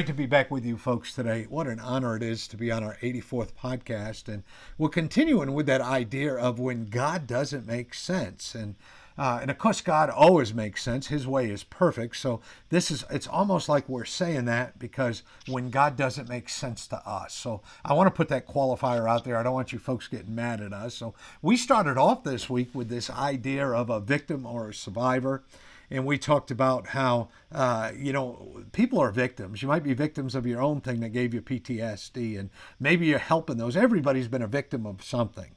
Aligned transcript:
Great 0.00 0.06
to 0.06 0.14
be 0.14 0.24
back 0.24 0.50
with 0.50 0.64
you 0.64 0.78
folks 0.78 1.14
today. 1.14 1.44
What 1.50 1.66
an 1.66 1.78
honor 1.78 2.16
it 2.16 2.22
is 2.22 2.48
to 2.48 2.56
be 2.56 2.72
on 2.72 2.82
our 2.82 2.96
84th 3.02 3.52
podcast. 3.52 4.28
And 4.32 4.44
we're 4.78 4.88
continuing 4.88 5.52
with 5.52 5.66
that 5.66 5.82
idea 5.82 6.34
of 6.36 6.58
when 6.58 6.86
God 6.86 7.26
doesn't 7.26 7.66
make 7.66 7.92
sense. 7.92 8.54
And 8.54 8.76
uh, 9.18 9.40
and 9.42 9.50
of 9.50 9.58
course, 9.58 9.82
God 9.82 10.08
always 10.08 10.54
makes 10.54 10.82
sense. 10.82 11.08
His 11.08 11.26
way 11.26 11.50
is 11.50 11.64
perfect. 11.64 12.16
So 12.16 12.40
this 12.70 12.90
is, 12.90 13.04
it's 13.10 13.26
almost 13.26 13.68
like 13.68 13.86
we're 13.90 14.06
saying 14.06 14.46
that 14.46 14.78
because 14.78 15.22
when 15.46 15.68
God 15.68 15.98
doesn't 15.98 16.30
make 16.30 16.48
sense 16.48 16.86
to 16.86 17.06
us. 17.06 17.34
So 17.34 17.60
I 17.84 17.92
want 17.92 18.06
to 18.06 18.16
put 18.16 18.28
that 18.28 18.48
qualifier 18.48 19.06
out 19.06 19.26
there. 19.26 19.36
I 19.36 19.42
don't 19.42 19.52
want 19.52 19.74
you 19.74 19.78
folks 19.78 20.08
getting 20.08 20.34
mad 20.34 20.62
at 20.62 20.72
us. 20.72 20.94
So 20.94 21.12
we 21.42 21.58
started 21.58 21.98
off 21.98 22.24
this 22.24 22.48
week 22.48 22.70
with 22.72 22.88
this 22.88 23.10
idea 23.10 23.66
of 23.66 23.90
a 23.90 24.00
victim 24.00 24.46
or 24.46 24.70
a 24.70 24.74
survivor 24.74 25.42
and 25.90 26.06
we 26.06 26.18
talked 26.18 26.50
about 26.50 26.88
how 26.88 27.28
uh, 27.52 27.90
you 27.96 28.12
know 28.12 28.62
people 28.72 28.98
are 29.00 29.10
victims. 29.10 29.60
You 29.60 29.68
might 29.68 29.82
be 29.82 29.94
victims 29.94 30.34
of 30.34 30.46
your 30.46 30.62
own 30.62 30.80
thing 30.80 31.00
that 31.00 31.10
gave 31.10 31.34
you 31.34 31.42
PTSD, 31.42 32.38
and 32.38 32.50
maybe 32.78 33.06
you're 33.06 33.18
helping 33.18 33.56
those. 33.56 33.76
Everybody's 33.76 34.28
been 34.28 34.42
a 34.42 34.46
victim 34.46 34.86
of 34.86 35.02
something, 35.02 35.56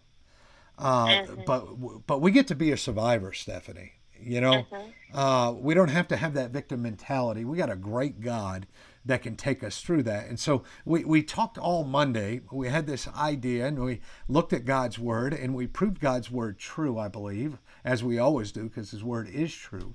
uh, 0.78 1.08
mm-hmm. 1.08 1.42
but 1.45 2.08
but 2.08 2.22
we 2.22 2.31
get 2.31 2.48
to 2.48 2.56
be 2.56 2.72
a 2.72 2.78
survivor, 2.78 3.31
Stephanie. 3.34 3.94
You 4.20 4.42
know, 4.42 4.66
mm-hmm. 4.72 5.17
uh, 5.17 5.52
we 5.52 5.73
don't 5.73 5.90
have 5.90 6.08
to 6.08 6.16
have 6.16 6.34
that 6.36 6.52
victim 6.52 6.81
mentality. 6.81 7.44
We 7.44 7.58
got 7.58 7.70
a 7.70 7.75
great 7.75 8.22
God 8.22 8.68
that 9.06 9.22
can 9.22 9.36
take 9.36 9.66
us 9.66 9.81
through 9.81 10.03
that. 10.03 10.28
And 10.28 10.40
so 10.40 10.64
we, 10.86 11.03
we 11.03 11.22
talked 11.23 11.58
all 11.58 11.84
Monday. 11.84 12.40
We 12.50 12.70
had 12.70 12.88
this 12.88 13.06
idea 13.09 13.68
and 13.68 13.84
we 13.84 14.00
looked 14.30 14.53
at 14.53 14.64
God's 14.64 14.97
word 14.97 15.34
and 15.34 15.53
we 15.53 15.68
proved 15.68 16.00
God's 16.00 16.31
word 16.31 16.58
true, 16.58 16.97
I 16.97 17.09
believe, 17.09 17.58
as 17.84 18.02
we 18.02 18.18
always 18.18 18.53
do, 18.53 18.64
because 18.64 18.92
his 18.92 19.03
word 19.03 19.28
is 19.28 19.53
true 19.53 19.94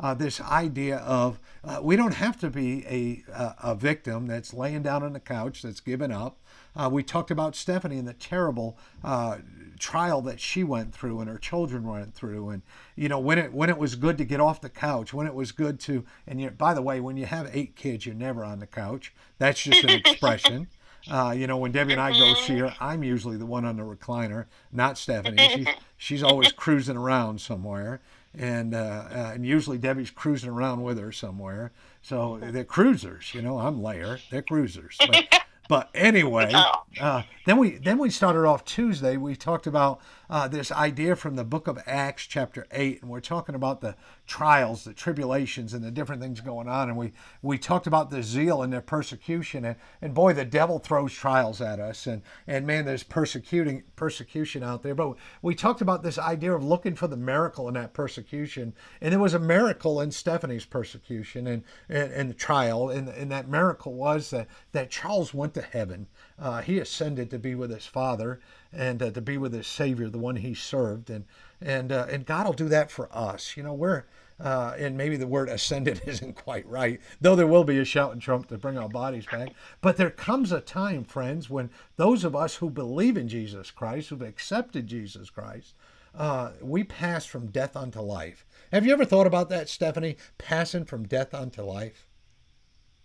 uh, 0.00 0.14
this 0.14 0.40
idea 0.40 0.96
of 0.98 1.38
uh, 1.62 1.78
we 1.82 1.94
don't 1.94 2.14
have 2.14 2.38
to 2.40 2.48
be 2.48 2.84
a, 2.86 3.22
a, 3.32 3.54
a, 3.64 3.74
victim 3.74 4.26
that's 4.26 4.54
laying 4.54 4.82
down 4.82 5.02
on 5.02 5.12
the 5.12 5.20
couch 5.20 5.60
that's 5.62 5.80
given 5.80 6.10
up. 6.10 6.38
Uh, 6.74 6.88
we 6.90 7.02
talked 7.02 7.30
about 7.30 7.54
Stephanie 7.54 7.98
and 7.98 8.08
the 8.08 8.14
terrible 8.14 8.78
uh, 9.04 9.38
trial 9.78 10.22
that 10.22 10.40
she 10.40 10.64
went 10.64 10.94
through 10.94 11.20
and 11.20 11.28
her 11.28 11.36
children 11.36 11.84
went 11.86 12.14
through, 12.14 12.48
and 12.48 12.62
you 12.96 13.08
know 13.08 13.18
when 13.18 13.38
it 13.38 13.52
when 13.52 13.68
it 13.68 13.76
was 13.76 13.94
good 13.94 14.16
to 14.18 14.24
get 14.24 14.40
off 14.40 14.60
the 14.60 14.70
couch, 14.70 15.12
when 15.12 15.26
it 15.26 15.34
was 15.34 15.52
good 15.52 15.78
to. 15.80 16.04
And 16.26 16.40
you, 16.40 16.50
by 16.50 16.72
the 16.72 16.82
way, 16.82 17.00
when 17.00 17.16
you 17.18 17.26
have 17.26 17.50
eight 17.52 17.76
kids, 17.76 18.06
you're 18.06 18.14
never 18.14 18.42
on 18.42 18.60
the 18.60 18.66
couch. 18.66 19.12
That's 19.38 19.62
just 19.62 19.84
an 19.84 19.90
expression. 19.90 20.68
Uh, 21.10 21.30
you 21.30 21.46
know, 21.46 21.56
when 21.56 21.72
Debbie 21.72 21.92
and 21.92 22.00
I 22.00 22.12
go 22.12 22.34
see 22.34 22.58
her, 22.58 22.74
I'm 22.78 23.02
usually 23.02 23.38
the 23.38 23.46
one 23.46 23.64
on 23.64 23.78
the 23.78 23.82
recliner, 23.82 24.44
not 24.70 24.98
Stephanie. 24.98 25.48
She's, 25.48 25.66
she's 25.96 26.22
always 26.22 26.52
cruising 26.52 26.98
around 26.98 27.40
somewhere 27.40 28.02
and 28.34 28.74
uh, 28.74 29.04
uh, 29.10 29.30
and 29.34 29.44
usually 29.44 29.78
Debbie's 29.78 30.10
cruising 30.10 30.50
around 30.50 30.82
with 30.82 30.98
her 30.98 31.12
somewhere. 31.12 31.72
So 32.02 32.38
they're 32.40 32.64
cruisers, 32.64 33.34
you 33.34 33.42
know. 33.42 33.58
I'm 33.58 33.82
layer, 33.82 34.18
they're 34.30 34.42
cruisers. 34.42 34.96
But, 34.98 35.39
but 35.70 35.88
anyway, 35.94 36.52
uh, 37.00 37.22
then 37.46 37.56
we 37.56 37.76
then 37.78 37.96
we 37.96 38.10
started 38.10 38.44
off 38.44 38.64
Tuesday. 38.64 39.16
We 39.16 39.36
talked 39.36 39.68
about 39.68 40.00
uh, 40.28 40.48
this 40.48 40.72
idea 40.72 41.14
from 41.14 41.36
the 41.36 41.44
book 41.44 41.68
of 41.68 41.78
Acts, 41.86 42.26
chapter 42.26 42.66
eight, 42.72 43.00
and 43.00 43.08
we're 43.08 43.20
talking 43.20 43.54
about 43.54 43.80
the 43.80 43.94
trials, 44.26 44.82
the 44.82 44.92
tribulations, 44.92 45.72
and 45.72 45.84
the 45.84 45.92
different 45.92 46.20
things 46.20 46.40
going 46.40 46.66
on. 46.66 46.88
And 46.88 46.98
we 46.98 47.12
we 47.40 47.56
talked 47.56 47.86
about 47.86 48.10
the 48.10 48.20
zeal 48.20 48.62
and 48.62 48.72
the 48.72 48.80
persecution, 48.80 49.64
and, 49.64 49.76
and 50.02 50.12
boy, 50.12 50.32
the 50.32 50.44
devil 50.44 50.80
throws 50.80 51.12
trials 51.12 51.60
at 51.60 51.78
us, 51.78 52.08
and 52.08 52.22
and 52.48 52.66
man, 52.66 52.84
there's 52.84 53.04
persecuting 53.04 53.84
persecution 53.94 54.64
out 54.64 54.82
there. 54.82 54.96
But 54.96 55.14
we 55.40 55.54
talked 55.54 55.80
about 55.80 56.02
this 56.02 56.18
idea 56.18 56.52
of 56.52 56.64
looking 56.64 56.96
for 56.96 57.06
the 57.06 57.16
miracle 57.16 57.68
in 57.68 57.74
that 57.74 57.94
persecution, 57.94 58.74
and 59.00 59.12
there 59.12 59.20
was 59.20 59.34
a 59.34 59.38
miracle 59.38 60.00
in 60.00 60.10
Stephanie's 60.10 60.64
persecution 60.64 61.46
and 61.46 61.62
and, 61.88 62.12
and 62.12 62.30
the 62.30 62.34
trial, 62.34 62.90
and 62.90 63.08
and 63.08 63.30
that 63.30 63.48
miracle 63.48 63.94
was 63.94 64.30
that 64.30 64.48
that 64.72 64.90
Charles 64.90 65.32
went 65.32 65.54
to 65.54 65.59
to 65.60 65.66
heaven. 65.66 66.06
Uh, 66.38 66.60
he 66.62 66.78
ascended 66.78 67.30
to 67.30 67.38
be 67.38 67.54
with 67.54 67.70
his 67.70 67.86
Father 67.86 68.40
and 68.72 69.02
uh, 69.02 69.10
to 69.10 69.20
be 69.20 69.36
with 69.38 69.52
his 69.52 69.66
Savior, 69.66 70.08
the 70.08 70.18
one 70.18 70.36
he 70.36 70.54
served, 70.54 71.10
and 71.10 71.24
and 71.60 71.92
uh, 71.92 72.06
and 72.10 72.26
God 72.26 72.46
will 72.46 72.52
do 72.52 72.68
that 72.68 72.90
for 72.90 73.08
us. 73.12 73.56
You 73.56 73.62
know, 73.62 73.74
we're 73.74 74.04
uh, 74.40 74.74
and 74.78 74.96
maybe 74.96 75.16
the 75.16 75.26
word 75.26 75.48
ascended 75.48 76.00
isn't 76.06 76.34
quite 76.34 76.66
right, 76.66 77.00
though 77.20 77.36
there 77.36 77.46
will 77.46 77.64
be 77.64 77.78
a 77.78 77.84
shout 77.84 78.18
trump 78.20 78.48
to 78.48 78.58
bring 78.58 78.78
our 78.78 78.88
bodies 78.88 79.26
back. 79.26 79.52
But 79.80 79.96
there 79.96 80.10
comes 80.10 80.50
a 80.52 80.60
time, 80.60 81.04
friends, 81.04 81.50
when 81.50 81.70
those 81.96 82.24
of 82.24 82.34
us 82.34 82.56
who 82.56 82.70
believe 82.70 83.16
in 83.16 83.28
Jesus 83.28 83.70
Christ, 83.70 84.08
who've 84.08 84.22
accepted 84.22 84.86
Jesus 84.86 85.28
Christ, 85.28 85.74
uh, 86.14 86.52
we 86.60 86.84
pass 86.84 87.26
from 87.26 87.48
death 87.48 87.76
unto 87.76 88.00
life. 88.00 88.44
Have 88.72 88.86
you 88.86 88.92
ever 88.92 89.04
thought 89.04 89.26
about 89.26 89.48
that, 89.50 89.68
Stephanie? 89.68 90.16
Passing 90.38 90.84
from 90.84 91.06
death 91.06 91.34
unto 91.34 91.62
life? 91.62 92.08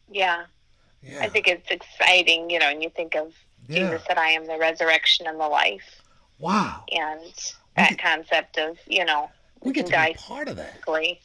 Yeah. 0.09 0.45
Yeah. 1.03 1.19
I 1.21 1.29
think 1.29 1.47
it's 1.47 1.69
exciting, 1.69 2.49
you 2.49 2.59
know, 2.59 2.69
and 2.69 2.81
you 2.81 2.89
think 2.89 3.15
of 3.15 3.33
yeah. 3.67 3.91
Jesus 3.91 4.05
said, 4.07 4.17
I 4.17 4.29
am 4.29 4.47
the 4.47 4.57
resurrection 4.57 5.27
and 5.27 5.39
the 5.39 5.47
life. 5.47 6.01
Wow. 6.39 6.83
And 6.91 7.21
that 7.75 7.91
get, 7.91 7.99
concept 7.99 8.57
of, 8.57 8.77
you 8.87 9.05
know, 9.05 9.29
we, 9.61 9.73
get 9.73 9.87
to 9.87 9.91
die 9.91 10.13
be 10.13 10.17
part 10.17 10.47
of 10.47 10.57
that. 10.57 10.81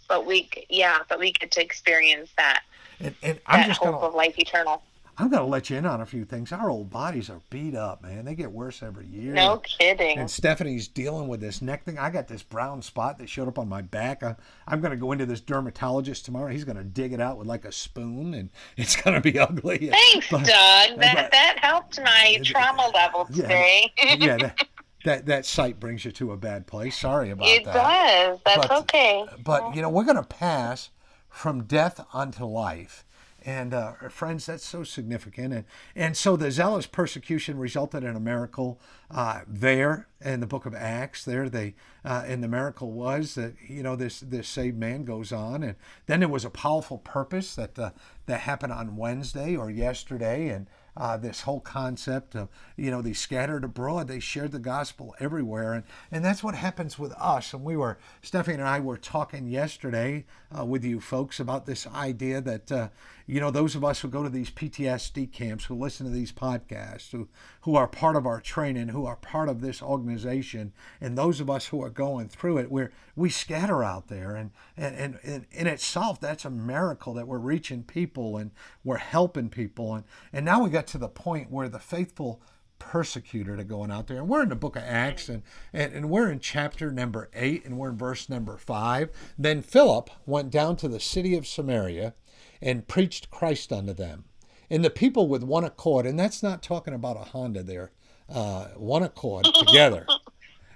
But 0.09 0.27
we, 0.27 0.49
yeah, 0.69 0.99
but 1.09 1.19
we 1.19 1.33
get 1.33 1.51
to 1.53 1.63
experience 1.63 2.31
that. 2.37 2.63
And, 3.01 3.15
and 3.23 3.41
I'm 3.47 3.61
that 3.61 3.69
just 3.69 3.81
hope 3.81 3.93
gonna, 3.93 4.07
of 4.07 4.15
life 4.15 4.39
eternal. 4.39 4.83
I'm 5.21 5.29
going 5.29 5.43
to 5.43 5.49
let 5.49 5.69
you 5.69 5.77
in 5.77 5.85
on 5.85 6.01
a 6.01 6.07
few 6.07 6.25
things. 6.25 6.51
Our 6.51 6.71
old 6.71 6.89
bodies 6.89 7.29
are 7.29 7.43
beat 7.51 7.75
up, 7.75 8.03
man. 8.03 8.25
They 8.25 8.35
get 8.35 8.51
worse 8.51 8.83
every 8.83 9.07
year. 9.07 9.35
No 9.35 9.59
kidding. 9.59 10.17
And 10.17 10.31
Stephanie's 10.31 10.89
dealing 10.89 11.29
with 11.29 11.43
this 11.43 11.61
neck 11.61 11.85
thing. 11.85 11.99
I 11.99 12.09
got 12.09 12.27
this 12.27 12.43
brown 12.43 12.81
spot 12.81 13.19
that 13.19 13.29
showed 13.29 13.47
up 13.47 13.59
on 13.59 13.69
my 13.69 13.83
back. 13.83 14.23
I'm, 14.23 14.35
I'm 14.67 14.81
going 14.81 14.93
to 14.93 14.97
go 14.97 15.13
into 15.13 15.27
this 15.27 15.43
dermatologist 15.43 16.25
tomorrow. 16.25 16.51
He's 16.51 16.65
going 16.65 16.79
to 16.79 16.85
dig 16.85 17.13
it 17.13 17.21
out 17.21 17.37
with 17.37 17.47
like 17.47 17.67
a 17.67 17.73
spoon, 17.73 18.33
and 18.33 18.49
it's 18.79 18.97
going 18.97 19.15
to 19.15 19.21
be 19.21 19.39
ugly. 19.39 19.91
Thanks, 19.91 20.31
but, 20.31 20.39
Doug. 20.39 20.47
That, 20.47 20.97
but, 20.97 21.31
that 21.33 21.59
helped 21.61 22.01
my 22.01 22.41
trauma 22.43 22.91
level 22.95 23.27
today. 23.27 23.93
Yeah, 23.99 24.17
yeah 24.19 24.37
that, 24.39 24.69
that 25.05 25.27
that 25.27 25.45
sight 25.45 25.79
brings 25.79 26.07
you 26.07 26.13
to 26.13 26.33
a 26.33 26.39
bad 26.39 26.67
place. 26.67 26.97
Sorry 26.97 27.29
about 27.29 27.47
it 27.47 27.67
that. 27.67 27.71
It 27.71 27.75
does. 27.75 28.41
That's 28.47 28.69
but, 28.69 28.79
okay. 28.85 29.27
But 29.45 29.77
you 29.77 29.83
know, 29.83 29.91
we're 29.91 30.05
going 30.05 30.17
to 30.17 30.23
pass 30.23 30.89
from 31.29 31.65
death 31.65 32.01
unto 32.15 32.47
life. 32.47 33.05
And 33.43 33.73
uh, 33.73 33.93
friends, 34.11 34.47
that's 34.47 34.65
so 34.65 34.85
significant. 34.85 35.55
And, 35.55 35.65
and 35.97 36.17
so 36.17 36.37
the 36.37 36.51
zealous 36.51 36.87
persecution 36.87 37.59
resulted 37.59 38.05
in 38.05 38.15
a 38.15 38.21
miracle 38.21 38.81
uh, 39.11 39.41
there 39.47 40.09
in 40.21 40.41
the 40.41 40.47
book 40.47 40.67
of 40.67 40.75
Acts. 40.75 41.25
There, 41.25 41.49
they 41.49 41.75
uh, 42.05 42.25
and 42.27 42.43
the 42.43 42.49
miracle 42.49 42.93
was 42.93 43.35
that 43.37 43.55
you 43.67 43.83
know 43.83 43.97
this 43.97 44.21
this 44.21 44.49
saved 44.49 44.79
man 44.79 45.05
goes 45.05 45.33
on, 45.33 45.63
and 45.63 45.77
then 46.07 46.21
there 46.21 46.29
was 46.29 46.45
a 46.45 46.51
powerful 46.51 46.99
purpose 46.99 47.55
that 47.55 47.79
uh, 47.79 47.91
that 48.27 48.41
happened 48.41 48.73
on 48.73 48.97
Wednesday 48.97 49.57
or 49.57 49.71
yesterday, 49.71 50.49
and 50.49 50.67
uh, 50.97 51.17
this 51.17 51.43
whole 51.43 51.61
concept 51.61 52.35
of 52.35 52.49
you 52.77 52.91
know 52.91 53.03
they 53.03 53.13
scattered 53.13 53.65
abroad 53.65 54.09
they 54.09 54.21
shared 54.21 54.53
the 54.53 54.59
gospel 54.59 55.15
everywhere 55.21 55.73
and 55.73 55.85
and 56.11 56.25
that's 56.25 56.43
what 56.43 56.55
happens 56.55 56.99
with 56.99 57.13
us. 57.13 57.53
And 57.53 57.65
we 57.65 57.77
were 57.77 57.99
stephanie 58.23 58.55
and 58.55 58.63
i 58.63 58.81
were 58.81 58.97
talking 58.97 59.49
yesterday 59.49 60.25
uh, 60.57 60.65
with 60.65 60.85
you 60.85 61.01
folks 61.01 61.41
about 61.41 61.67
this 61.67 61.87
idea 61.87 62.41
that 62.41 62.73
uh, 62.73 62.89
you 63.27 63.41
know 63.41 63.51
those 63.51 63.75
of 63.75 63.85
us 63.85 64.01
who 64.01 64.09
go 64.09 64.23
to 64.23 64.29
these 64.29 64.51
ptsd 64.51 65.31
camps 65.33 65.65
who 65.65 65.75
listen 65.75 66.07
to 66.07 66.13
these 66.13 66.33
podcasts 66.33 67.13
who 67.13 67.29
who 67.63 67.77
are 67.77 67.87
part 67.87 68.17
of 68.17 68.27
our 68.27 68.41
training 68.41 68.89
who 68.89 69.07
are 69.07 69.17
part 69.17 69.49
of 69.49 69.61
this 69.61 69.83
organization 69.83 70.73
and 71.01 71.17
those 71.17 71.41
of 71.41 71.49
us 71.49 71.67
who 71.67 71.83
are 71.83 71.91
going 71.91 72.29
through 72.29 72.59
it 72.59 72.71
we're 72.71 72.91
we 73.21 73.29
scatter 73.29 73.85
out 73.85 74.09
there. 74.09 74.35
And 74.35 74.51
and, 74.77 74.97
and, 74.97 75.19
and 75.23 75.47
in 75.53 75.67
itself 75.67 76.21
that's 76.21 76.45
a 76.45 76.51
miracle 76.51 77.15
that 77.15 77.29
we're 77.29 77.39
reaching 77.39 77.83
people 77.83 78.37
and 78.37 78.51
we're 78.83 78.97
helping 78.97 79.51
people. 79.51 79.95
And 79.95 80.05
and 80.33 80.45
now 80.45 80.63
we 80.63 80.71
got 80.71 80.80
to 80.89 80.99
the 80.99 81.09
point 81.09 81.51
where 81.51 81.69
the 81.69 81.79
faithful 81.79 82.41
persecuted 82.79 83.61
are 83.61 83.65
going 83.65 83.91
out 83.91 84.07
there 84.07 84.17
and 84.17 84.29
we're 84.29 84.43
in 84.43 84.49
the 84.49 84.57
book 84.57 84.75
of 84.75 84.83
acts 84.83 85.29
and, 85.29 85.43
and, 85.73 85.93
and 85.93 86.09
we're 86.09 86.31
in 86.31 86.41
chapter 86.41 86.91
number 86.91 87.29
eight 87.35 87.65
and 87.65 87.77
we're 87.77 87.91
in 87.91 87.99
verse 87.99 88.29
number 88.29 88.57
five 88.57 89.11
then 89.39 89.61
philip 89.61 90.09
went 90.25 90.51
down 90.51 90.75
to 90.75 90.89
the 90.89 90.99
city 90.99 91.37
of 91.37 91.47
samaria 91.47 92.15
and 92.63 92.89
preached 92.89 93.31
christ 93.31 93.71
unto 93.71 93.93
them 93.93 94.25
and 94.71 94.83
the 94.83 94.89
people 94.89 95.29
with 95.29 95.43
one 95.43 95.63
accord 95.63 96.07
and 96.07 96.19
that's 96.19 96.43
not 96.43 96.63
talking 96.63 96.95
about 96.95 97.19
a 97.19 97.31
honda 97.31 97.63
there 97.63 97.93
uh, 98.31 98.69
one 98.77 99.03
accord 99.03 99.45
together 99.59 100.07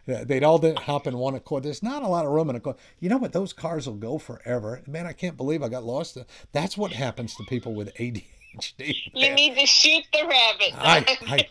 They'd 0.06 0.44
all 0.44 0.60
hop 0.76 1.06
in 1.06 1.16
one 1.16 1.34
accord. 1.34 1.62
There's 1.62 1.82
not 1.82 2.02
a 2.02 2.08
lot 2.08 2.26
of 2.26 2.32
room 2.32 2.50
in 2.50 2.56
a 2.56 2.60
car. 2.60 2.76
You 3.00 3.08
know 3.08 3.16
what? 3.16 3.32
Those 3.32 3.52
cars 3.52 3.86
will 3.86 3.94
go 3.94 4.18
forever. 4.18 4.82
Man, 4.86 5.06
I 5.06 5.12
can't 5.12 5.36
believe 5.36 5.62
I 5.62 5.68
got 5.68 5.84
lost. 5.84 6.18
That's 6.52 6.76
what 6.76 6.92
happens 6.92 7.34
to 7.36 7.44
people 7.44 7.74
with 7.74 7.94
ADHD. 7.94 8.24
You 9.14 9.34
need 9.34 9.56
to 9.58 9.66
shoot 9.66 10.04
the 10.12 10.26
rabbit. 10.26 10.72
I, 10.74 11.16
I, 11.26 11.36
I, 11.36 11.48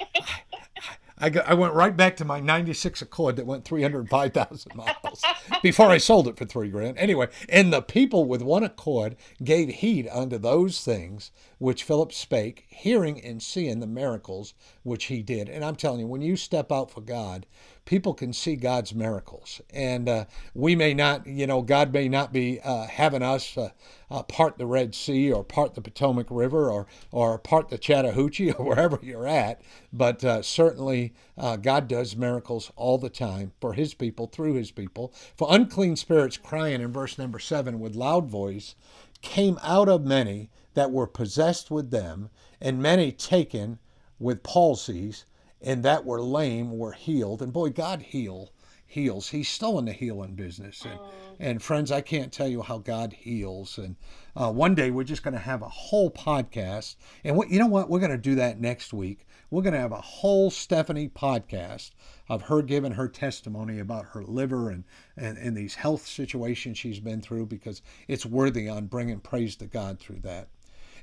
I, 1.17 1.29
got, 1.29 1.47
I 1.47 1.53
went 1.53 1.73
right 1.73 1.95
back 1.95 2.17
to 2.17 2.25
my 2.25 2.39
96 2.39 3.01
Accord 3.01 3.37
that 3.37 3.45
went 3.45 3.65
305,000 3.65 4.75
miles 4.75 5.23
before 5.61 5.87
I 5.87 5.97
sold 5.97 6.27
it 6.27 6.37
for 6.37 6.45
three 6.45 6.69
grand. 6.69 6.97
Anyway, 6.97 7.27
and 7.49 7.71
the 7.71 7.81
people 7.81 8.25
with 8.25 8.41
one 8.41 8.63
accord 8.63 9.15
gave 9.43 9.69
heed 9.69 10.07
unto 10.11 10.37
those 10.37 10.83
things 10.83 11.31
which 11.59 11.83
Philip 11.83 12.11
spake, 12.11 12.65
hearing 12.67 13.23
and 13.23 13.41
seeing 13.41 13.79
the 13.79 13.87
miracles 13.87 14.53
which 14.83 15.05
he 15.05 15.21
did. 15.23 15.47
And 15.47 15.63
I'm 15.63 15.75
telling 15.75 16.01
you, 16.01 16.07
when 16.07 16.21
you 16.21 16.35
step 16.35 16.71
out 16.71 16.91
for 16.91 17.01
God, 17.01 17.45
people 17.85 18.13
can 18.13 18.31
see 18.31 18.55
God's 18.55 18.93
miracles. 18.95 19.61
And 19.73 20.07
uh, 20.07 20.25
we 20.53 20.75
may 20.75 20.93
not, 20.93 21.27
you 21.27 21.45
know, 21.45 21.61
God 21.61 21.91
may 21.91 22.07
not 22.07 22.31
be 22.31 22.59
uh, 22.61 22.87
having 22.87 23.21
us 23.21 23.57
uh, 23.57 23.69
uh, 24.09 24.23
part 24.23 24.57
the 24.57 24.65
Red 24.65 24.95
Sea 24.95 25.31
or 25.31 25.43
part 25.43 25.73
the 25.73 25.81
Potomac 25.81 26.27
River 26.29 26.71
or, 26.71 26.87
or 27.11 27.37
part 27.37 27.69
the 27.69 27.77
Chattahoochee 27.77 28.51
or 28.57 28.65
wherever 28.65 28.99
you're 29.01 29.27
at, 29.27 29.61
but 29.91 30.23
uh, 30.23 30.41
certainly 30.41 31.13
uh, 31.37 31.57
God 31.57 31.87
does 31.87 32.15
miracles 32.15 32.71
all 32.75 32.97
the 32.97 33.09
time 33.09 33.51
for 33.59 33.73
his 33.73 33.93
people, 33.93 34.27
through 34.27 34.53
his 34.53 34.71
people. 34.71 35.13
For 35.35 35.47
unclean 35.49 35.95
spirits 35.95 36.37
crying 36.37 36.81
in 36.81 36.93
verse 36.93 37.17
number 37.17 37.39
seven 37.39 37.79
with 37.79 37.95
loud 37.95 38.29
voice 38.29 38.75
came 39.21 39.57
out 39.63 39.89
of 39.89 40.05
many 40.05 40.49
that 40.73 40.91
were 40.91 41.07
possessed 41.07 41.69
with 41.69 41.91
them, 41.91 42.29
and 42.59 42.81
many 42.81 43.11
taken 43.11 43.79
with 44.19 44.43
palsies 44.43 45.25
and 45.63 45.83
that 45.83 46.05
were 46.05 46.21
lame 46.21 46.77
were 46.77 46.91
healed. 46.91 47.41
And 47.41 47.53
boy, 47.53 47.69
God 47.69 48.01
heal 48.01 48.51
heals. 48.93 49.29
He's 49.29 49.49
still 49.49 49.79
in 49.79 49.85
the 49.85 49.91
healing 49.91 50.35
business. 50.35 50.85
And, 50.85 50.99
and 51.39 51.63
friends, 51.63 51.91
I 51.91 52.01
can't 52.01 52.31
tell 52.31 52.47
you 52.47 52.61
how 52.61 52.77
God 52.77 53.11
heals. 53.11 53.79
And 53.79 53.95
uh, 54.35 54.51
one 54.51 54.75
day 54.75 54.91
we're 54.91 55.03
just 55.03 55.23
going 55.23 55.33
to 55.33 55.39
have 55.39 55.63
a 55.63 55.69
whole 55.69 56.11
podcast. 56.11 56.95
And 57.23 57.35
what, 57.35 57.49
you 57.49 57.57
know 57.57 57.67
what? 57.67 57.89
We're 57.89 57.99
going 57.99 58.11
to 58.11 58.17
do 58.17 58.35
that 58.35 58.61
next 58.61 58.93
week. 58.93 59.25
We're 59.49 59.63
going 59.63 59.73
to 59.73 59.79
have 59.79 59.91
a 59.91 60.01
whole 60.01 60.51
Stephanie 60.51 61.09
podcast 61.09 61.91
of 62.29 62.43
her 62.43 62.61
giving 62.61 62.93
her 62.93 63.07
testimony 63.07 63.79
about 63.79 64.05
her 64.13 64.23
liver 64.23 64.69
and, 64.69 64.83
and, 65.17 65.37
and 65.39 65.57
these 65.57 65.75
health 65.75 66.05
situations 66.05 66.77
she's 66.77 66.99
been 66.99 67.21
through 67.21 67.47
because 67.47 67.81
it's 68.07 68.25
worthy 68.27 68.69
on 68.69 68.85
bringing 68.85 69.19
praise 69.19 69.55
to 69.55 69.65
God 69.65 69.99
through 69.99 70.19
that. 70.19 70.49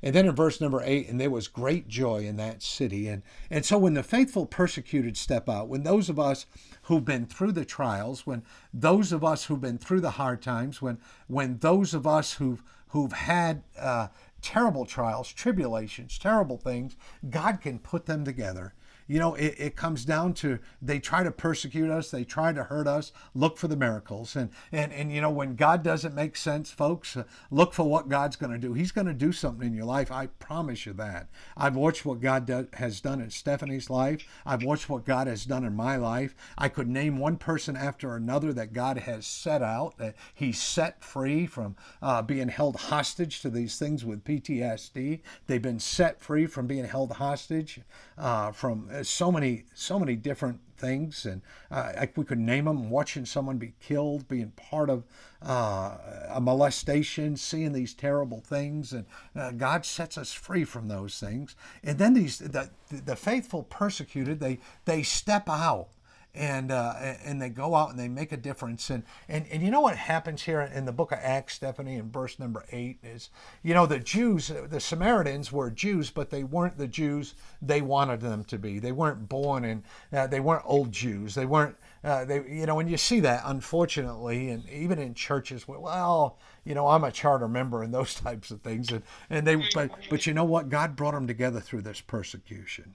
And 0.03 0.15
then 0.15 0.27
in 0.27 0.35
verse 0.35 0.61
number 0.61 0.83
eight, 0.85 1.09
and 1.09 1.21
there 1.21 1.31
was 1.31 1.49
great 1.49 1.87
joy 1.87 2.25
in 2.25 2.37
that 2.37 2.63
city. 2.63 3.09
And, 3.09 3.23
and 3.51 3.65
so 3.65 3.79
when 3.79 3.95
the 3.95 4.03
faithful 4.03 4.47
persecuted 4.47 5.17
step 5.17 5.49
out, 5.49 5.69
when 5.69 5.83
those 5.83 6.09
of 6.09 6.19
us 6.19 6.47
who've 6.83 7.05
been 7.05 7.27
through 7.27 7.53
the 7.53 7.65
trials, 7.65 8.27
when 8.27 8.43
those 8.73 9.13
of 9.13 9.23
us 9.23 9.45
who've 9.45 9.61
been 9.61 9.79
through 9.79 10.01
the 10.01 10.13
hard 10.13 10.41
times, 10.41 10.81
when, 10.81 10.99
when 11.27 11.59
those 11.59 11.93
of 11.93 12.07
us 12.07 12.35
who've, 12.35 12.63
who've 12.89 13.13
had 13.13 13.63
uh, 13.79 14.09
terrible 14.41 14.87
trials, 14.87 15.33
tribulations, 15.33 16.19
terrible 16.19 16.57
things, 16.57 16.97
God 17.29 17.61
can 17.61 17.79
put 17.79 18.07
them 18.07 18.25
together 18.25 18.75
you 19.11 19.19
know, 19.19 19.35
it, 19.35 19.57
it 19.59 19.77
comes 19.77 20.05
down 20.05 20.33
to 20.35 20.61
they 20.81 21.01
try 21.01 21.25
to 21.25 21.33
persecute 21.33 21.91
us, 21.91 22.13
they 22.13 22.23
try 22.23 22.53
to 22.53 22.63
hurt 22.63 22.87
us, 22.87 23.11
look 23.35 23.59
for 23.59 23.67
the 23.67 23.75
miracles. 23.75 24.37
And, 24.37 24.51
and, 24.71 24.93
and 24.93 25.13
you 25.13 25.21
know, 25.21 25.33
when 25.33 25.57
God 25.57 25.83
doesn't 25.83 26.15
make 26.15 26.37
sense, 26.37 26.71
folks, 26.71 27.17
uh, 27.17 27.25
look 27.51 27.73
for 27.73 27.83
what 27.83 28.09
God's 28.09 28.37
going 28.37 28.53
to 28.53 28.59
do. 28.59 28.73
He's 28.73 28.93
going 28.93 29.09
to 29.09 29.13
do 29.13 29.33
something 29.33 29.67
in 29.67 29.75
your 29.75 29.85
life. 29.85 30.13
I 30.13 30.29
promise 30.29 30.87
you 30.87 30.93
that. 30.93 31.29
I've 31.57 31.75
watched 31.75 32.05
what 32.05 32.21
God 32.21 32.69
has 32.75 33.01
done 33.01 33.21
in 33.21 33.31
Stephanie's 33.31 33.91
life, 33.91 34.25
I've 34.47 34.63
watched 34.63 34.89
what 34.89 35.05
God 35.05 35.27
has 35.27 35.45
done 35.45 35.65
in 35.65 35.75
my 35.75 35.97
life. 35.97 36.37
I 36.57 36.69
could 36.69 36.87
name 36.87 37.19
one 37.19 37.37
person 37.37 37.77
after 37.77 38.15
another 38.15 38.53
that 38.53 38.73
God 38.73 38.99
has 38.99 39.27
set 39.27 39.61
out, 39.61 39.99
that 39.99 40.15
He 40.33 40.53
set 40.53 41.03
free 41.03 41.47
from 41.47 41.75
uh, 42.01 42.23
being 42.23 42.47
held 42.47 42.77
hostage 42.77 43.41
to 43.41 43.51
these 43.51 43.77
things 43.77 44.05
with 44.05 44.23
PTSD. 44.23 45.19
They've 45.49 45.61
been 45.61 45.81
set 45.81 46.21
free 46.21 46.47
from 46.47 46.69
being 46.69 46.85
held 46.85 47.11
hostage 47.15 47.81
uh, 48.17 48.53
from 48.53 48.89
so 49.03 49.31
many 49.31 49.65
so 49.75 49.99
many 49.99 50.17
different 50.17 50.61
things, 50.77 51.27
and 51.27 51.43
uh, 51.71 52.07
we 52.17 52.25
could 52.25 52.39
name 52.39 52.65
them. 52.65 52.91
Watching 52.91 53.25
someone 53.25 53.59
be 53.59 53.75
killed, 53.81 54.27
being 54.29 54.51
part 54.53 54.91
of 54.91 55.05
uh, 55.43 55.97
a 56.29 56.41
molestation, 56.41 57.37
seeing 57.37 57.73
these 57.73 57.95
terrible 57.95 58.41
things, 58.41 58.93
and 58.93 59.07
uh, 59.37 59.53
God 59.53 59.85
sets 59.85 60.19
us 60.19 60.33
free 60.33 60.65
from 60.65 60.89
those 60.89 61.19
things. 61.21 61.55
And 61.85 61.99
then 61.99 62.15
these 62.15 62.39
the, 62.39 62.71
the 62.89 63.17
faithful 63.17 63.65
persecuted 63.65 64.41
they 64.41 64.59
they 64.87 65.03
step 65.03 65.49
out 65.49 65.89
and 66.35 66.71
uh, 66.71 66.95
and 67.25 67.43
they 67.43 67.49
go 67.49 67.75
out 67.75 67.91
and 67.91 67.99
they 67.99 68.09
make 68.09 68.33
a 68.33 68.37
difference. 68.37 68.91
And, 68.91 69.03
and 69.29 69.47
and 69.51 69.63
you 69.63 69.71
know 69.71 69.81
what 69.81 69.97
happens 69.97 70.43
here 70.43 70.61
in 70.61 70.85
the 70.85 70.93
book 70.93 71.13
of 71.13 71.19
Acts, 71.21 71.55
Stephanie, 71.55 71.97
in 71.97 72.11
verse 72.11 72.39
number 72.39 72.65
eight 72.71 72.99
is, 73.03 73.31
you 73.63 73.75
know, 73.75 73.87
the 73.87 73.99
Jews, 73.99 74.53
the 74.69 74.81
Samaritans 74.81 75.51
were 75.51 75.71
Jews, 75.71 76.11
but 76.11 76.31
they 76.31 76.45
weren't 76.45 76.79
the 76.79 76.89
Jews 76.89 77.35
they 77.61 77.83
wanted 77.83 78.21
them 78.21 78.45
to 78.45 78.59
be. 78.59 78.79
They 78.79 78.93
weren't 78.93 79.29
born 79.29 79.65
and 79.65 79.83
uh, 80.13 80.27
they 80.27 80.41
weren't 80.41 80.63
old 80.65 80.93
Jews. 80.93 81.35
They 81.35 81.47
weren't. 81.47 81.77
Uh, 82.03 82.25
they, 82.25 82.37
you 82.49 82.65
know, 82.65 82.77
when 82.77 82.89
you 82.89 82.97
see 82.97 83.21
that, 83.21 83.43
unfortunately, 83.45 84.49
and 84.49 84.67
even 84.71 84.99
in 84.99 85.13
churches, 85.13 85.69
well, 85.69 86.39
you 86.65 86.75
know, 86.75 86.89
I'm 86.89 87.05
a 87.05 87.13
charter 87.13 87.49
member 87.49 87.83
and 87.83 87.93
those 87.93 88.15
types 88.21 88.51
of 88.51 88.63
things, 88.63 88.91
and, 88.91 89.03
and 89.29 89.47
they, 89.47 89.57
but, 89.75 89.91
but 90.09 90.27
you 90.27 90.33
know 90.33 90.45
what? 90.45 90.71
God 90.71 90.97
brought 90.97 91.13
them 91.13 91.27
together 91.27 91.61
through 91.61 91.83
this 91.83 92.01
persecution 92.01 92.95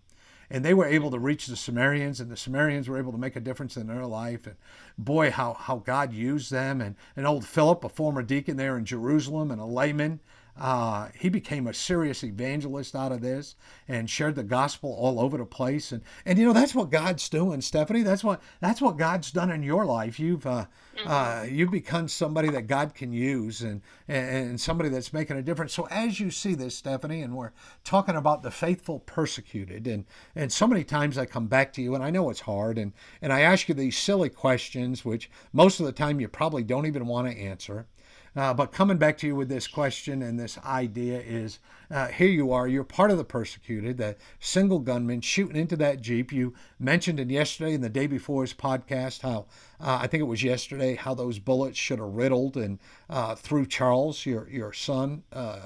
and 0.49 0.63
they 0.63 0.73
were 0.73 0.85
able 0.85 1.11
to 1.11 1.19
reach 1.19 1.47
the 1.47 1.55
Samaritans, 1.55 2.19
and 2.19 2.29
the 2.29 2.37
Samaritans 2.37 2.87
were 2.87 2.97
able 2.97 3.11
to 3.11 3.17
make 3.17 3.35
a 3.35 3.39
difference 3.41 3.77
in 3.77 3.87
their 3.87 4.05
life. 4.05 4.45
And 4.45 4.55
boy, 4.97 5.31
how, 5.31 5.53
how 5.53 5.77
God 5.77 6.13
used 6.13 6.51
them. 6.51 6.81
And, 6.81 6.95
and 7.15 7.25
old 7.25 7.45
Philip, 7.45 7.83
a 7.83 7.89
former 7.89 8.21
deacon 8.21 8.57
there 8.57 8.77
in 8.77 8.85
Jerusalem, 8.85 9.51
and 9.51 9.59
a 9.59 9.65
layman, 9.65 10.19
uh, 10.57 11.09
he 11.19 11.27
became 11.27 11.67
a 11.67 11.73
serious 11.73 12.23
evangelist 12.23 12.95
out 12.95 13.11
of 13.11 13.21
this 13.21 13.55
and 13.89 14.09
shared 14.09 14.35
the 14.35 14.43
gospel 14.43 14.95
all 14.97 15.19
over 15.19 15.37
the 15.37 15.45
place. 15.45 15.91
And 15.91 16.01
and 16.25 16.39
you 16.39 16.45
know 16.45 16.53
that's 16.53 16.73
what 16.73 16.89
God's 16.89 17.27
doing, 17.27 17.59
Stephanie. 17.59 18.03
That's 18.03 18.23
what 18.23 18.41
that's 18.61 18.81
what 18.81 18.97
God's 18.97 19.31
done 19.31 19.51
in 19.51 19.63
your 19.63 19.85
life. 19.85 20.17
You've 20.17 20.45
uh, 20.45 20.65
mm-hmm. 20.97 21.07
uh, 21.07 21.43
you've 21.43 21.71
become 21.71 22.07
somebody 22.07 22.49
that 22.49 22.67
God 22.67 22.95
can 22.95 23.11
use 23.11 23.61
and, 23.61 23.81
and 24.07 24.59
somebody 24.59 24.89
that's 24.89 25.11
making 25.11 25.37
a 25.37 25.41
difference. 25.41 25.73
So 25.73 25.87
as 25.91 26.21
you 26.21 26.31
see 26.31 26.55
this, 26.55 26.75
Stephanie, 26.75 27.21
and 27.21 27.35
we're 27.35 27.51
talking 27.83 28.15
about 28.15 28.41
the 28.41 28.51
faithful 28.51 28.99
persecuted, 28.99 29.87
and 29.87 30.05
and 30.35 30.53
so 30.53 30.67
many 30.67 30.85
times 30.85 31.17
I 31.17 31.25
come 31.25 31.47
back 31.47 31.73
to 31.73 31.81
you, 31.81 31.95
and 31.95 32.03
I 32.03 32.11
know 32.11 32.29
it's 32.29 32.41
hard, 32.41 32.77
and 32.77 32.93
and 33.21 33.33
I 33.33 33.41
ask 33.41 33.67
you 33.67 33.75
these 33.75 33.97
silly 33.97 34.29
questions, 34.29 35.03
which 35.03 35.29
most 35.51 35.81
of 35.81 35.85
the 35.85 35.91
time 35.91 36.21
you 36.21 36.29
probably 36.29 36.63
don't 36.63 36.85
even 36.85 37.07
want 37.07 37.29
to 37.29 37.37
answer. 37.37 37.87
Uh, 38.35 38.53
but 38.53 38.71
coming 38.71 38.97
back 38.97 39.17
to 39.17 39.27
you 39.27 39.35
with 39.35 39.47
this 39.47 39.67
question 39.67 40.21
and 40.21 40.37
this 40.39 40.57
idea 40.59 41.19
is 41.19 41.59
uh, 41.89 42.07
here 42.07 42.27
you 42.27 42.51
are, 42.51 42.67
you're 42.67 42.83
part 42.83 43.11
of 43.11 43.17
the 43.17 43.23
persecuted, 43.23 43.97
the 43.97 44.15
single 44.39 44.79
gunman 44.79 45.21
shooting 45.21 45.55
into 45.55 45.77
that 45.77 46.01
Jeep. 46.01 46.33
You 46.33 46.53
mentioned 46.77 47.19
in 47.19 47.29
yesterday 47.29 47.73
and 47.73 47.83
the 47.83 47.89
day 47.89 48.07
before's 48.07 48.53
podcast 48.53 49.21
how 49.21 49.45
uh, 49.79 49.99
I 50.01 50.07
think 50.07 50.21
it 50.21 50.25
was 50.25 50.43
yesterday 50.43 50.95
how 50.95 51.13
those 51.13 51.39
bullets 51.39 51.77
should 51.77 51.99
have 51.99 52.09
riddled 52.09 52.57
and 52.57 52.79
uh, 53.09 53.35
through 53.35 53.67
Charles, 53.67 54.25
your, 54.25 54.49
your 54.49 54.73
son. 54.73 55.23
Uh, 55.31 55.59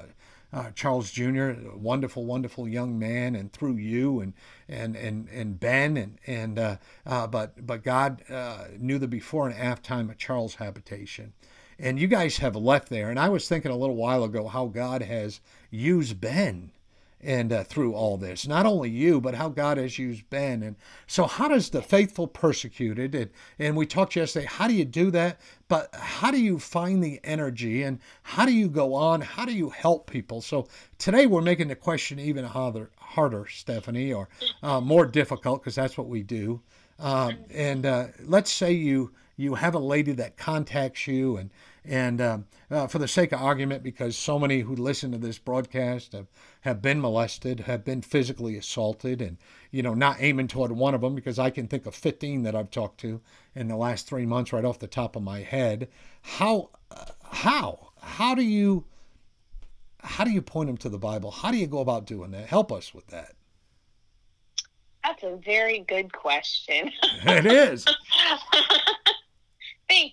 uh, 0.52 0.70
Charles 0.74 1.10
Jr., 1.12 1.52
wonderful, 1.74 2.24
wonderful 2.24 2.66
young 2.66 2.98
man, 2.98 3.36
and 3.36 3.52
through 3.52 3.76
you 3.76 4.20
and 4.20 4.32
and 4.68 4.96
and 4.96 5.28
and 5.28 5.60
Ben 5.60 5.96
and 5.96 6.18
and 6.26 6.58
uh, 6.58 6.76
uh, 7.06 7.26
but 7.28 7.64
but 7.64 7.84
God 7.84 8.22
uh, 8.28 8.64
knew 8.76 8.98
the 8.98 9.06
before 9.06 9.48
and 9.48 9.56
after 9.56 9.86
time 9.86 10.10
of 10.10 10.18
Charles' 10.18 10.56
habitation, 10.56 11.34
and 11.80 11.98
you 11.98 12.06
guys 12.06 12.38
have 12.38 12.56
left 12.56 12.88
there. 12.88 13.10
And 13.10 13.18
I 13.18 13.28
was 13.28 13.48
thinking 13.48 13.70
a 13.70 13.76
little 13.76 13.96
while 13.96 14.24
ago 14.24 14.46
how 14.48 14.66
God 14.66 15.02
has 15.02 15.40
used 15.70 16.20
Ben 16.20 16.72
and 17.22 17.52
uh, 17.52 17.64
through 17.64 17.94
all 17.94 18.16
this. 18.16 18.46
Not 18.46 18.66
only 18.66 18.90
you 18.90 19.20
but 19.20 19.34
how 19.34 19.48
god 19.48 19.76
has 19.76 19.98
used 19.98 20.28
ben. 20.30 20.62
And 20.62 20.76
so 21.06 21.24
how 21.24 21.48
does 21.48 21.70
the 21.70 21.82
faithful 21.82 22.26
persecuted 22.26 23.14
and, 23.14 23.30
and 23.58 23.76
we 23.76 23.86
talked 23.86 24.16
yesterday 24.16 24.46
how 24.46 24.68
do 24.68 24.74
you 24.74 24.84
do 24.84 25.10
that? 25.10 25.40
But 25.68 25.94
how 25.94 26.30
do 26.30 26.40
you 26.40 26.58
find 26.58 27.02
the 27.02 27.20
energy? 27.22 27.82
And 27.82 28.00
how 28.22 28.46
do 28.46 28.52
you 28.52 28.68
go 28.68 28.94
on? 28.94 29.20
How 29.20 29.44
do 29.44 29.52
you 29.52 29.70
help 29.70 30.10
people? 30.10 30.40
So 30.40 30.68
today 30.98 31.26
we're 31.26 31.42
making 31.42 31.68
the 31.68 31.76
question 31.76 32.18
even 32.18 32.44
harder 32.44 32.90
harder 32.96 33.46
stephanie 33.48 34.12
or 34.12 34.28
uh, 34.62 34.80
more 34.80 35.04
difficult 35.04 35.60
because 35.60 35.74
that's 35.74 35.98
what 35.98 36.08
we 36.08 36.22
do. 36.22 36.60
Um, 36.98 37.38
and 37.52 37.86
uh, 37.86 38.06
let's 38.24 38.52
say 38.52 38.72
you 38.72 39.12
you 39.36 39.54
have 39.54 39.74
a 39.74 39.78
lady 39.78 40.12
that 40.12 40.36
contacts 40.36 41.06
you 41.06 41.38
and 41.38 41.50
and 41.84 42.20
uh, 42.20 42.38
uh, 42.70 42.86
for 42.86 42.98
the 42.98 43.08
sake 43.08 43.32
of 43.32 43.40
argument, 43.40 43.82
because 43.82 44.16
so 44.16 44.38
many 44.38 44.60
who 44.60 44.76
listen 44.76 45.12
to 45.12 45.18
this 45.18 45.38
broadcast 45.38 46.12
have, 46.12 46.26
have 46.62 46.82
been 46.82 47.00
molested, 47.00 47.60
have 47.60 47.84
been 47.84 48.02
physically 48.02 48.56
assaulted, 48.56 49.22
and, 49.22 49.38
you 49.70 49.82
know, 49.82 49.94
not 49.94 50.16
aiming 50.20 50.48
toward 50.48 50.72
one 50.72 50.94
of 50.94 51.00
them, 51.00 51.14
because 51.14 51.38
I 51.38 51.50
can 51.50 51.68
think 51.68 51.86
of 51.86 51.94
15 51.94 52.42
that 52.42 52.54
I've 52.54 52.70
talked 52.70 53.00
to 53.00 53.20
in 53.54 53.68
the 53.68 53.76
last 53.76 54.06
three 54.06 54.26
months 54.26 54.52
right 54.52 54.64
off 54.64 54.78
the 54.78 54.86
top 54.86 55.16
of 55.16 55.22
my 55.22 55.40
head. 55.40 55.88
How, 56.22 56.70
uh, 56.90 57.06
how, 57.22 57.92
how 58.00 58.34
do 58.34 58.42
you, 58.42 58.84
how 60.00 60.24
do 60.24 60.30
you 60.30 60.42
point 60.42 60.68
them 60.68 60.76
to 60.78 60.88
the 60.88 60.98
Bible? 60.98 61.30
How 61.30 61.50
do 61.50 61.56
you 61.56 61.66
go 61.66 61.78
about 61.78 62.06
doing 62.06 62.30
that? 62.32 62.46
Help 62.46 62.72
us 62.72 62.92
with 62.94 63.06
that. 63.08 63.34
That's 65.02 65.22
a 65.22 65.36
very 65.36 65.80
good 65.80 66.12
question. 66.12 66.90
it 67.24 67.46
is. 67.46 67.84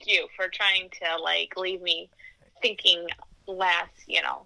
you 0.08 0.28
for 0.36 0.48
trying 0.48 0.90
to 1.02 1.22
like 1.22 1.56
leave 1.58 1.82
me 1.82 2.10
thinking 2.62 3.08
last, 3.48 3.92
you 4.08 4.22
know, 4.22 4.44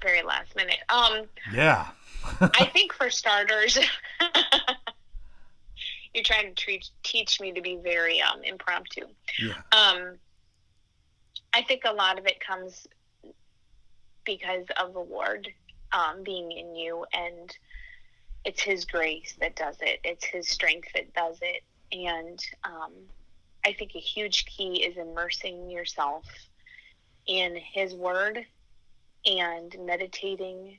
very 0.00 0.22
last 0.22 0.54
minute. 0.56 0.78
Um, 0.88 1.24
yeah. 1.52 1.88
I 2.40 2.66
think 2.72 2.92
for 2.92 3.10
starters, 3.10 3.78
you're 6.14 6.24
trying 6.24 6.48
to 6.48 6.54
treat, 6.54 6.88
teach 7.02 7.40
me 7.40 7.52
to 7.52 7.60
be 7.60 7.76
very 7.76 8.20
um, 8.20 8.42
impromptu. 8.44 9.06
Yeah. 9.38 9.54
Um, 9.72 10.18
I 11.52 11.62
think 11.62 11.82
a 11.84 11.92
lot 11.92 12.18
of 12.18 12.26
it 12.26 12.40
comes 12.40 12.86
because 14.24 14.66
of 14.80 14.92
the 14.92 15.00
Lord 15.00 15.48
um, 15.92 16.22
being 16.22 16.52
in 16.52 16.74
you, 16.76 17.04
and 17.12 17.54
it's 18.44 18.62
His 18.62 18.84
grace 18.84 19.34
that 19.40 19.56
does 19.56 19.76
it. 19.80 20.00
It's 20.04 20.24
His 20.24 20.48
strength 20.48 20.88
that 20.94 21.12
does 21.12 21.38
it, 21.42 21.62
and 21.92 22.38
um, 22.64 22.92
I 23.64 23.72
think 23.72 23.92
a 23.94 24.00
huge 24.00 24.46
key 24.46 24.82
is 24.82 24.96
immersing 24.96 25.70
yourself 25.70 26.24
in 27.26 27.56
His 27.56 27.94
Word 27.94 28.44
and 29.24 29.74
meditating 29.86 30.78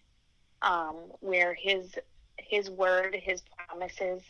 um, 0.61 0.95
where 1.19 1.53
His 1.53 1.95
His 2.37 2.69
Word, 2.69 3.15
His 3.15 3.41
promises 3.57 4.21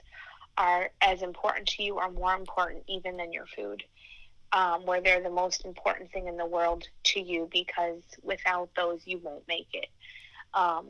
are 0.58 0.92
as 1.02 1.24
important 1.24 1.68
to 1.68 1.84
you 1.84 1.96
or 1.96 2.12
more 2.12 2.36
important 2.36 2.84
even 2.88 3.18
than 3.18 3.34
your 3.34 3.48
food. 3.48 3.84
Um, 4.52 4.86
where 4.86 5.02
they're 5.02 5.24
the 5.24 5.32
most 5.32 5.66
important 5.66 6.12
thing 6.12 6.28
in 6.28 6.38
the 6.38 6.46
world 6.46 6.88
to 7.06 7.20
you 7.20 7.50
because 7.52 8.04
without 8.22 8.70
those 8.76 9.02
you 9.04 9.18
won't 9.18 9.48
make 9.48 9.70
it. 9.74 9.88
Um, 10.54 10.90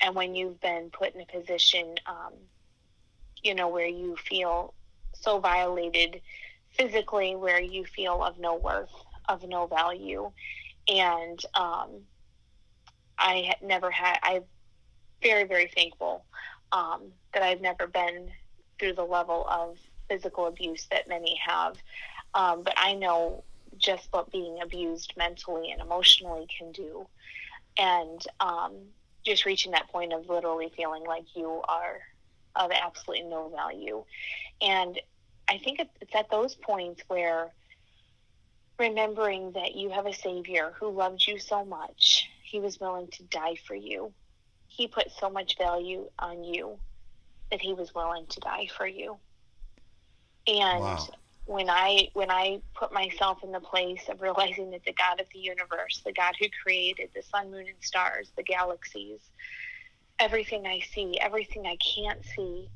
and 0.00 0.14
when 0.14 0.34
you've 0.34 0.58
been 0.62 0.88
put 0.90 1.14
in 1.14 1.20
a 1.20 1.26
position, 1.26 1.96
um, 2.06 2.32
you 3.42 3.54
know, 3.54 3.68
where 3.68 3.86
you 3.86 4.16
feel 4.16 4.72
so 5.12 5.38
violated 5.38 6.22
physically, 6.80 7.36
where 7.36 7.60
you 7.60 7.84
feel 7.84 8.22
of 8.22 8.38
no 8.38 8.56
worth, 8.56 8.90
of 9.28 9.46
no 9.46 9.66
value, 9.66 10.30
and 10.88 11.44
um, 11.54 11.90
I 13.18 13.44
had 13.48 13.62
never 13.62 13.90
had. 13.90 14.18
I'm 14.22 14.44
very, 15.22 15.44
very 15.44 15.70
thankful 15.74 16.24
um, 16.72 17.12
that 17.34 17.42
I've 17.42 17.60
never 17.60 17.86
been 17.86 18.30
through 18.78 18.94
the 18.94 19.04
level 19.04 19.46
of 19.48 19.76
physical 20.08 20.46
abuse 20.46 20.86
that 20.90 21.08
many 21.08 21.38
have. 21.46 21.76
Um, 22.34 22.62
but 22.62 22.74
I 22.76 22.94
know 22.94 23.44
just 23.76 24.08
what 24.10 24.32
being 24.32 24.60
abused 24.62 25.12
mentally 25.16 25.70
and 25.70 25.80
emotionally 25.80 26.46
can 26.56 26.72
do. 26.72 27.06
And 27.78 28.24
um, 28.40 28.74
just 29.24 29.44
reaching 29.44 29.72
that 29.72 29.88
point 29.88 30.12
of 30.12 30.28
literally 30.28 30.72
feeling 30.76 31.04
like 31.04 31.36
you 31.36 31.62
are 31.68 32.00
of 32.56 32.70
absolutely 32.72 33.28
no 33.28 33.48
value. 33.48 34.04
And 34.60 34.98
I 35.50 35.58
think 35.58 35.80
it's 35.80 36.14
at 36.14 36.30
those 36.30 36.54
points 36.54 37.02
where 37.08 37.48
remembering 38.78 39.52
that 39.52 39.74
you 39.74 39.90
have 39.90 40.06
a 40.06 40.14
Savior 40.14 40.72
who 40.78 40.90
loved 40.90 41.26
you 41.26 41.38
so 41.38 41.64
much, 41.64 42.28
He 42.44 42.60
was 42.60 42.80
willing 42.80 43.08
to 43.08 43.22
die 43.24 43.56
for 43.66 43.74
you. 43.74 44.12
He 44.68 44.86
put 44.86 45.10
so 45.10 45.28
much 45.28 45.58
value 45.58 46.08
on 46.18 46.44
you 46.44 46.78
that 47.50 47.60
He 47.60 47.74
was 47.74 47.94
willing 47.94 48.26
to 48.28 48.40
die 48.40 48.68
for 48.76 48.86
you. 48.86 49.18
And 50.46 50.80
wow 50.80 51.06
when 51.46 51.68
I 51.68 52.08
when 52.12 52.30
I 52.30 52.60
put 52.74 52.92
myself 52.92 53.42
in 53.42 53.50
the 53.50 53.60
place 53.60 54.02
of 54.08 54.22
realizing 54.22 54.70
that 54.70 54.84
the 54.84 54.92
God 54.92 55.20
of 55.20 55.26
the 55.32 55.40
universe, 55.40 56.00
the 56.04 56.12
God 56.12 56.34
who 56.38 56.46
created 56.62 57.10
the 57.14 57.22
sun, 57.22 57.50
moon, 57.50 57.66
and 57.66 57.76
stars, 57.80 58.30
the 58.36 58.44
galaxies, 58.44 59.20
everything 60.20 60.66
I 60.66 60.80
see, 60.94 61.18
everything 61.20 61.66
I 61.66 61.76
can't 61.76 62.24
see, 62.36 62.68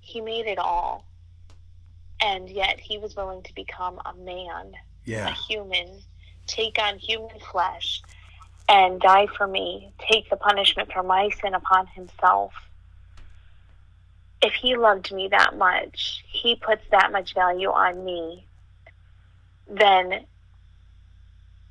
He 0.00 0.20
made 0.20 0.46
it 0.46 0.58
all, 0.58 1.05
and 2.20 2.48
yet 2.48 2.80
He 2.80 2.98
was 2.98 3.16
willing 3.16 3.42
to 3.42 3.54
become 3.54 4.00
a 4.04 4.14
man, 4.14 4.72
yeah. 5.04 5.28
a 5.28 5.32
human, 5.32 6.02
take 6.46 6.78
on 6.78 6.98
human 6.98 7.38
flesh, 7.52 8.02
and 8.68 9.00
die 9.00 9.26
for 9.36 9.46
me, 9.46 9.92
take 10.10 10.28
the 10.30 10.36
punishment 10.36 10.92
for 10.92 11.02
my 11.02 11.30
sin 11.40 11.54
upon 11.54 11.86
Himself 11.88 12.52
if 14.42 14.52
he 14.54 14.76
loved 14.76 15.12
me 15.12 15.28
that 15.28 15.56
much, 15.56 16.24
he 16.30 16.56
puts 16.56 16.82
that 16.90 17.10
much 17.12 17.34
value 17.34 17.70
on 17.70 18.04
me, 18.04 18.46
then 19.68 20.24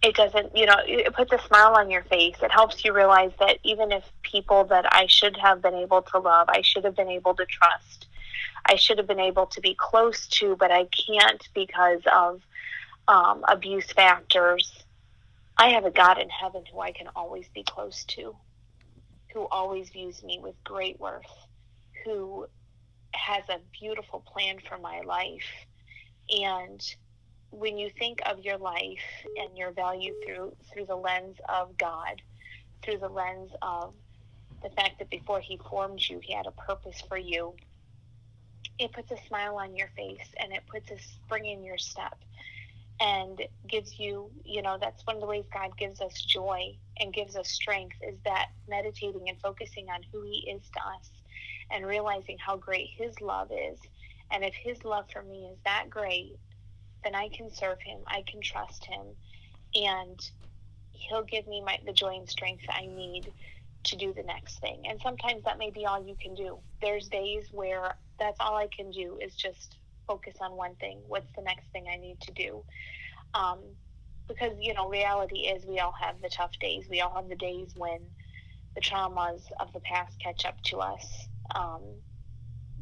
it 0.03 0.15
doesn't, 0.15 0.55
you 0.55 0.65
know, 0.65 0.75
it 0.85 1.13
puts 1.13 1.31
a 1.31 1.39
smile 1.47 1.73
on 1.75 1.89
your 1.89 2.03
face. 2.03 2.35
It 2.41 2.51
helps 2.51 2.83
you 2.83 2.93
realize 2.93 3.31
that 3.39 3.59
even 3.63 3.91
if 3.91 4.03
people 4.23 4.65
that 4.65 4.85
I 4.93 5.05
should 5.07 5.37
have 5.37 5.61
been 5.61 5.73
able 5.73 6.01
to 6.01 6.19
love, 6.19 6.47
I 6.49 6.61
should 6.61 6.83
have 6.83 6.95
been 6.95 7.09
able 7.09 7.33
to 7.35 7.45
trust, 7.45 8.07
I 8.69 8.75
should 8.75 8.97
have 8.97 9.07
been 9.07 9.19
able 9.19 9.47
to 9.47 9.61
be 9.61 9.75
close 9.79 10.27
to, 10.39 10.55
but 10.57 10.71
I 10.71 10.85
can't 11.07 11.47
because 11.53 12.01
of 12.11 12.41
um, 13.07 13.43
abuse 13.47 13.91
factors. 13.93 14.71
I 15.57 15.69
have 15.69 15.85
a 15.85 15.91
God 15.91 16.19
in 16.19 16.29
heaven 16.29 16.63
who 16.71 16.81
I 16.81 16.91
can 16.91 17.07
always 17.15 17.47
be 17.53 17.63
close 17.63 18.05
to, 18.09 18.35
who 19.33 19.47
always 19.51 19.89
views 19.89 20.23
me 20.23 20.39
with 20.41 20.55
great 20.65 20.99
worth 20.99 21.25
who 22.05 22.45
has 23.13 23.43
a 23.49 23.59
beautiful 23.79 24.23
plan 24.33 24.57
for 24.67 24.77
my 24.77 25.01
life. 25.01 25.49
And 26.29 26.81
when 27.51 27.77
you 27.77 27.89
think 27.97 28.19
of 28.25 28.39
your 28.39 28.57
life 28.57 29.05
and 29.37 29.57
your 29.57 29.71
value 29.71 30.13
through 30.25 30.53
through 30.73 30.85
the 30.87 30.95
lens 30.95 31.37
of 31.49 31.77
God, 31.77 32.21
through 32.83 32.99
the 32.99 33.09
lens 33.09 33.51
of 33.61 33.93
the 34.63 34.69
fact 34.71 34.99
that 34.99 35.09
before 35.09 35.41
he 35.41 35.59
formed 35.69 36.01
you, 36.09 36.19
he 36.23 36.33
had 36.33 36.47
a 36.47 36.51
purpose 36.51 37.01
for 37.07 37.17
you, 37.17 37.55
it 38.77 38.91
puts 38.93 39.11
a 39.11 39.17
smile 39.27 39.57
on 39.57 39.75
your 39.75 39.89
face 39.95 40.27
and 40.39 40.51
it 40.53 40.63
puts 40.67 40.91
a 40.91 40.99
spring 40.99 41.45
in 41.45 41.63
your 41.63 41.77
step 41.77 42.17
and 42.99 43.41
gives 43.67 43.99
you, 43.99 44.29
you 44.43 44.61
know, 44.61 44.77
that's 44.79 45.05
one 45.05 45.17
of 45.17 45.21
the 45.21 45.27
ways 45.27 45.45
God 45.53 45.77
gives 45.77 46.01
us 46.01 46.21
joy 46.21 46.75
and 46.99 47.13
gives 47.13 47.35
us 47.35 47.49
strength 47.49 47.97
is 48.07 48.15
that 48.23 48.47
meditating 48.69 49.27
and 49.27 49.39
focusing 49.41 49.87
on 49.89 50.01
who 50.11 50.21
he 50.23 50.49
is 50.49 50.61
to 50.73 50.79
us 50.79 51.11
and 51.71 51.85
realizing 51.85 52.37
how 52.37 52.57
great 52.57 52.89
His 52.97 53.19
love 53.21 53.51
is. 53.51 53.79
And 54.31 54.43
if 54.43 54.53
His 54.53 54.83
love 54.83 55.05
for 55.11 55.21
me 55.23 55.49
is 55.51 55.57
that 55.65 55.89
great, 55.89 56.37
then 57.03 57.15
I 57.15 57.29
can 57.29 57.51
serve 57.53 57.79
Him, 57.81 57.99
I 58.07 58.23
can 58.29 58.41
trust 58.41 58.85
Him, 58.85 59.05
and 59.75 60.19
He'll 60.93 61.23
give 61.23 61.47
me 61.47 61.61
my, 61.61 61.77
the 61.85 61.93
joy 61.93 62.15
and 62.15 62.29
strength 62.29 62.63
I 62.69 62.85
need 62.85 63.31
to 63.85 63.95
do 63.95 64.13
the 64.13 64.23
next 64.23 64.59
thing. 64.59 64.83
And 64.89 64.99
sometimes 65.01 65.43
that 65.43 65.59
may 65.59 65.69
be 65.69 65.85
all 65.85 66.03
you 66.03 66.15
can 66.19 66.33
do. 66.33 66.57
There's 66.81 67.07
days 67.07 67.45
where 67.51 67.95
that's 68.19 68.37
all 68.39 68.55
I 68.55 68.67
can 68.67 68.91
do 68.91 69.17
is 69.21 69.35
just 69.35 69.77
focus 70.07 70.35
on 70.41 70.55
one 70.55 70.75
thing. 70.75 70.99
What's 71.07 71.31
the 71.35 71.41
next 71.41 71.65
thing 71.71 71.85
I 71.91 71.97
need 71.97 72.19
to 72.21 72.31
do? 72.31 72.63
Um, 73.33 73.59
because, 74.27 74.53
you 74.59 74.73
know, 74.73 74.89
reality 74.89 75.41
is 75.41 75.65
we 75.65 75.79
all 75.79 75.93
have 75.99 76.21
the 76.21 76.29
tough 76.29 76.51
days. 76.59 76.85
We 76.89 77.01
all 77.01 77.15
have 77.15 77.29
the 77.29 77.35
days 77.35 77.73
when 77.75 77.99
the 78.75 78.81
traumas 78.81 79.41
of 79.59 79.71
the 79.73 79.79
past 79.81 80.17
catch 80.19 80.45
up 80.45 80.61
to 80.63 80.79
us 80.79 81.27
um, 81.53 81.81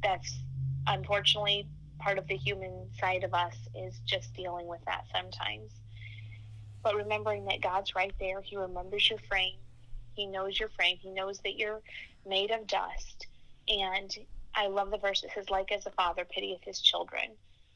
that's 0.01 0.39
unfortunately 0.87 1.67
part 1.99 2.17
of 2.17 2.27
the 2.27 2.35
human 2.35 2.87
side 2.99 3.23
of 3.23 3.33
us 3.33 3.55
is 3.75 3.99
just 4.05 4.33
dealing 4.35 4.67
with 4.67 4.81
that 4.85 5.03
sometimes. 5.13 5.71
But 6.83 6.95
remembering 6.95 7.45
that 7.45 7.61
God's 7.61 7.95
right 7.95 8.13
there, 8.19 8.41
He 8.41 8.57
remembers 8.57 9.09
your 9.09 9.19
frame, 9.29 9.55
He 10.15 10.27
knows 10.27 10.59
your 10.59 10.69
frame, 10.69 10.97
He 10.99 11.11
knows 11.11 11.39
that 11.43 11.57
you're 11.57 11.81
made 12.25 12.51
of 12.51 12.67
dust. 12.67 13.27
And 13.69 14.13
I 14.55 14.67
love 14.67 14.91
the 14.91 14.97
verse 14.97 15.21
that 15.21 15.31
says, 15.33 15.49
Like 15.49 15.71
as 15.71 15.85
a 15.85 15.91
father 15.91 16.25
pitieth 16.25 16.61
his 16.63 16.79
children, 16.79 17.31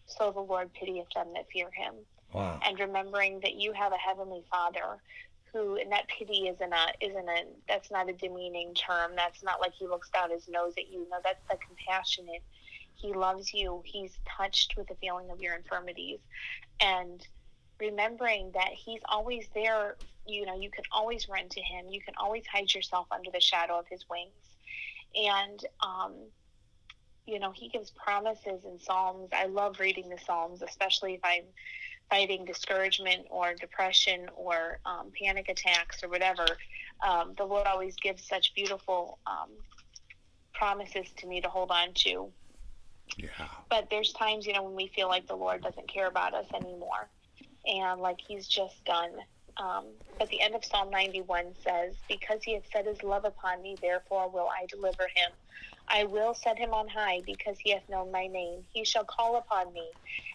so 0.08 0.32
the 0.32 0.40
Lord 0.40 0.74
pitieth 0.74 1.08
them 1.14 1.28
that 1.36 1.46
fear 1.52 1.70
Him. 1.72 1.94
Wow. 2.34 2.60
And 2.66 2.80
remembering 2.80 3.40
that 3.42 3.56
you 3.56 3.74
have 3.74 3.92
a 3.94 3.98
heavenly 3.98 4.44
Father 4.50 4.98
who 5.54 5.78
and 5.78 5.92
that 5.92 6.08
pity 6.08 6.48
isn't 6.48 6.74
a 6.74 6.88
isn't 7.02 7.30
a 7.30 7.44
that's 7.68 7.92
not 7.92 8.10
a 8.10 8.14
demeaning 8.14 8.74
term. 8.74 9.12
That's 9.16 9.44
not 9.44 9.62
like 9.62 9.74
he 9.78 9.88
looks 9.88 10.10
down 10.10 10.32
his 10.32 10.48
nose 10.48 10.74
at 10.78 10.90
you. 10.92 11.08
No 11.10 11.18
that's 11.24 11.44
the 11.50 11.58
compassionate 11.66 12.44
he 12.96 13.14
loves 13.14 13.54
you. 13.54 13.82
He's 13.86 14.18
touched 14.38 14.76
with 14.76 14.88
the 14.88 14.96
feeling 14.96 15.30
of 15.30 15.40
your 15.40 15.56
infirmities. 15.56 16.20
And 16.82 17.26
remembering 17.80 18.52
that 18.56 18.70
he's 18.74 19.02
always 19.08 19.48
there 19.54 19.96
you 20.26 20.46
know 20.46 20.60
you 20.60 20.70
can 20.70 20.84
always 20.92 21.30
run 21.30 21.48
to 21.50 21.62
him. 21.62 21.86
You 21.90 22.02
can 22.02 22.14
always 22.18 22.46
hide 22.48 22.74
yourself 22.74 23.08
under 23.12 23.32
the 23.32 23.42
shadow 23.42 23.80
of 23.80 23.86
his 23.90 24.06
wings. 24.10 24.32
And 25.16 25.60
um 25.82 26.14
you 27.28 27.40
know 27.40 27.52
he 27.52 27.70
gives 27.70 27.92
promises 27.92 28.64
in 28.66 28.80
psalms 28.80 29.30
i 29.34 29.46
love 29.46 29.80
reading 29.80 30.10
the 30.10 30.18
psalms 30.26 30.62
especially 30.62 31.14
if 31.14 31.22
i'm 31.24 31.44
fighting 32.10 32.46
discouragement 32.46 33.26
or 33.30 33.54
depression 33.54 34.28
or 34.36 34.80
um, 34.86 35.12
panic 35.20 35.50
attacks 35.50 36.04
or 36.04 36.10
whatever, 36.10 36.46
um, 37.08 37.34
the 37.38 37.44
Lord 37.44 37.68
always 37.68 37.96
gives 37.96 38.26
such 38.26 38.54
beautiful 38.56 39.20
um, 39.28 39.50
promises 40.54 41.08
to 41.18 41.28
me 41.28 41.42
to 41.42 41.50
hold 41.50 41.72
on 41.72 41.90
to. 41.96 42.30
Yeah. 43.18 43.30
But 43.70 43.88
there's 43.90 44.14
times, 44.14 44.46
you 44.46 44.54
know, 44.54 44.64
when 44.64 44.76
we 44.76 44.92
feel 44.96 45.08
like 45.08 45.28
the 45.28 45.36
Lord 45.36 45.62
doesn't 45.62 45.92
care 45.92 46.08
about 46.08 46.34
us 46.34 46.46
anymore 46.54 47.10
and 47.66 48.02
like 48.02 48.20
he's 48.26 48.48
just 48.48 48.84
done. 48.86 49.12
Um, 49.58 49.86
but 50.20 50.30
the 50.30 50.42
end 50.42 50.56
of 50.56 50.64
Psalm 50.64 50.90
91 50.90 51.56
says, 51.66 51.96
Because 52.08 52.44
he 52.44 52.54
hath 52.54 52.64
set 52.72 52.86
his 52.86 53.02
love 53.04 53.26
upon 53.26 53.62
me, 53.62 53.76
therefore 53.82 54.30
will 54.30 54.48
I 54.48 54.66
deliver 54.68 55.04
him. 55.04 55.32
I 55.90 56.04
will 56.04 56.34
set 56.34 56.58
him 56.58 56.74
on 56.74 56.88
high 56.88 57.22
because 57.26 57.58
he 57.60 57.72
hath 57.72 57.88
known 57.90 58.12
my 58.12 58.28
name. 58.28 58.64
He 58.72 58.84
shall 58.84 59.06
call 59.06 59.38
upon 59.38 59.74
me, 59.74 59.88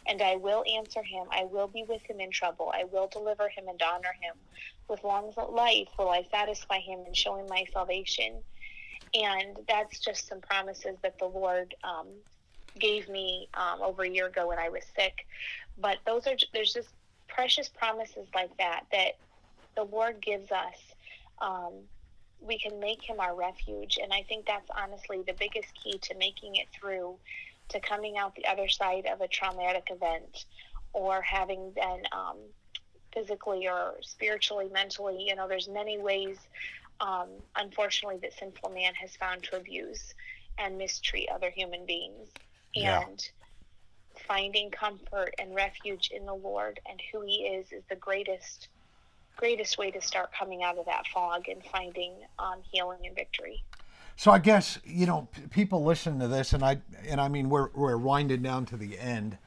and 0.07 0.23
I 0.23 0.37
will 0.37 0.65
answer 0.79 1.03
him. 1.03 1.27
I 1.31 1.45
will 1.45 1.69
be 1.69 1.85
with 1.89 2.03
him 2.09 2.21
in 2.21 2.31
trouble. 2.31 2.73
I 2.75 2.85
will 2.85 3.09
deliver 3.09 3.49
him 3.49 3.69
and 3.69 3.81
honor 3.83 4.15
him. 4.21 4.35
With 4.89 5.05
long 5.05 5.33
life 5.53 5.89
will 5.99 6.09
I 6.11 6.25
satisfy 6.31 6.79
him 6.79 7.01
and 7.07 7.17
show 7.17 7.37
him 7.37 7.47
my 7.49 7.65
salvation. 7.73 8.43
And 9.15 9.59
that's 9.69 10.01
just 10.01 10.27
some 10.29 10.41
promises 10.41 10.97
that 11.03 11.19
the 11.19 11.27
Lord 11.27 11.75
um, 11.85 12.09
gave 12.79 13.09
me 13.09 13.49
um, 13.55 13.83
over 13.83 14.03
a 14.03 14.09
year 14.09 14.29
ago 14.29 14.49
when 14.49 14.59
I 14.59 14.71
was 14.71 14.85
sick. 14.97 15.15
But 15.79 15.99
those 16.07 16.27
are 16.27 16.37
there's 16.55 16.73
just 16.73 16.89
precious 17.29 17.69
promises 17.69 18.27
like 18.35 18.57
that 18.59 18.85
that 18.93 19.13
the 19.77 19.85
Lord 19.85 20.23
gives 20.23 20.51
us. 20.51 20.77
Um, 21.41 21.85
we 22.45 22.59
can 22.59 22.81
make 22.81 23.03
Him 23.03 23.21
our 23.21 23.35
refuge, 23.35 23.99
and 24.03 24.13
I 24.13 24.23
think 24.23 24.47
that's 24.47 24.69
honestly 24.77 25.23
the 25.27 25.35
biggest 25.39 25.69
key 25.83 25.99
to 26.03 26.15
making 26.17 26.57
it 26.57 26.69
through, 26.79 27.17
to 27.69 27.81
coming 27.81 28.19
out 28.19 28.35
the 28.35 28.47
other 28.47 28.69
side 28.69 29.07
of 29.07 29.21
a 29.21 29.29
traumatic 29.29 29.89
event, 29.91 30.45
or 30.93 31.23
having 31.23 31.71
been 31.73 32.03
um, 32.13 32.39
physically 33.15 33.69
or 33.69 33.95
spiritually, 34.03 34.69
mentally. 34.73 35.25
You 35.27 35.37
know, 35.37 35.49
there's 35.49 35.69
many 35.69 35.99
ways, 35.99 36.39
um, 37.01 37.29
unfortunately, 37.57 38.19
that 38.23 38.33
sinful 38.39 38.71
man 38.71 38.95
has 38.95 39.17
found 39.17 39.45
to 39.45 39.57
abuse 39.57 40.15
and 40.59 40.77
mistreat 40.77 41.29
other 41.35 41.51
human 41.51 41.87
beings. 41.87 42.29
Yeah. 42.75 43.03
And 43.03 43.31
finding 44.27 44.71
comfort 44.71 45.35
and 45.39 45.55
refuge 45.55 46.11
in 46.15 46.27
the 46.27 46.35
Lord 46.35 46.81
and 46.89 47.01
who 47.13 47.23
He 47.23 47.45
is 47.47 47.73
is 47.73 47.83
the 47.89 47.97
greatest, 47.97 48.69
greatest 49.37 49.79
way 49.79 49.91
to 49.91 50.01
start 50.01 50.31
coming 50.39 50.63
out 50.63 50.79
of 50.79 50.87
that 50.87 51.07
fog 51.13 51.49
and 51.49 51.63
finding 51.65 52.13
um, 52.39 52.59
healing 52.71 53.01
and 53.05 53.15
victory. 53.15 53.63
So 54.17 54.31
I 54.31 54.39
guess 54.39 54.79
you 54.85 55.07
know 55.07 55.29
people 55.51 55.85
listen 55.85 56.19
to 56.21 56.29
this, 56.29 56.53
and 56.53 56.63
I 56.63 56.81
and 57.07 57.21
I 57.21 57.29
mean 57.29 57.49
we're 57.49 57.71
we're 57.75 57.97
winding 57.97 58.43
down 58.43 58.67
to 58.67 58.77
the 58.77 58.99
end, 58.99 59.39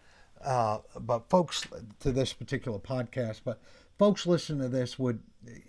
uh, 0.43 0.79
but 0.99 1.29
folks 1.29 1.63
to 1.99 2.11
this 2.11 2.33
particular 2.33 2.79
podcast, 2.79 3.41
but 3.43 3.61
folks 3.97 4.25
listen 4.25 4.59
to 4.59 4.67
this 4.67 4.99
would, 4.99 5.19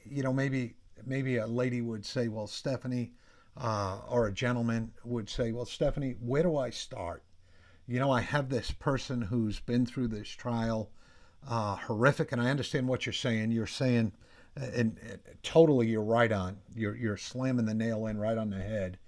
you 0.05 0.23
know, 0.23 0.33
maybe 0.33 0.75
maybe 1.05 1.37
a 1.37 1.47
lady 1.47 1.81
would 1.81 2.05
say, 2.05 2.29
well, 2.29 2.47
Stephanie, 2.47 3.13
uh, 3.57 4.01
or 4.09 4.27
a 4.27 4.33
gentleman 4.33 4.93
would 5.05 5.29
say, 5.29 5.53
well, 5.53 5.65
Stephanie, 5.65 6.17
where 6.21 6.43
do 6.43 6.57
I 6.57 6.71
start? 6.71 7.23
You 7.87 8.01
know, 8.01 8.11
I 8.11 8.21
have 8.21 8.49
this 8.49 8.71
person 8.73 9.23
who's 9.23 9.61
been 9.61 9.87
through 9.87 10.09
this 10.09 10.29
trial, 10.29 10.91
uh, 11.49 11.77
horrific, 11.77 12.33
and 12.33 12.41
I 12.41 12.51
understand 12.51 12.89
what 12.89 13.07
you're 13.07 13.13
saying. 13.13 13.53
You're 13.53 13.67
saying, 13.67 14.13
and, 14.57 14.99
and 14.99 15.19
totally, 15.43 15.87
you're 15.89 16.03
right 16.03 16.33
on. 16.33 16.59
You're 16.75 16.97
you're 16.97 17.17
slamming 17.17 17.67
the 17.67 17.75
nail 17.75 18.07
in 18.07 18.19
right 18.19 18.39
on 18.39 18.51
the 18.51 18.61
head. 18.61 18.99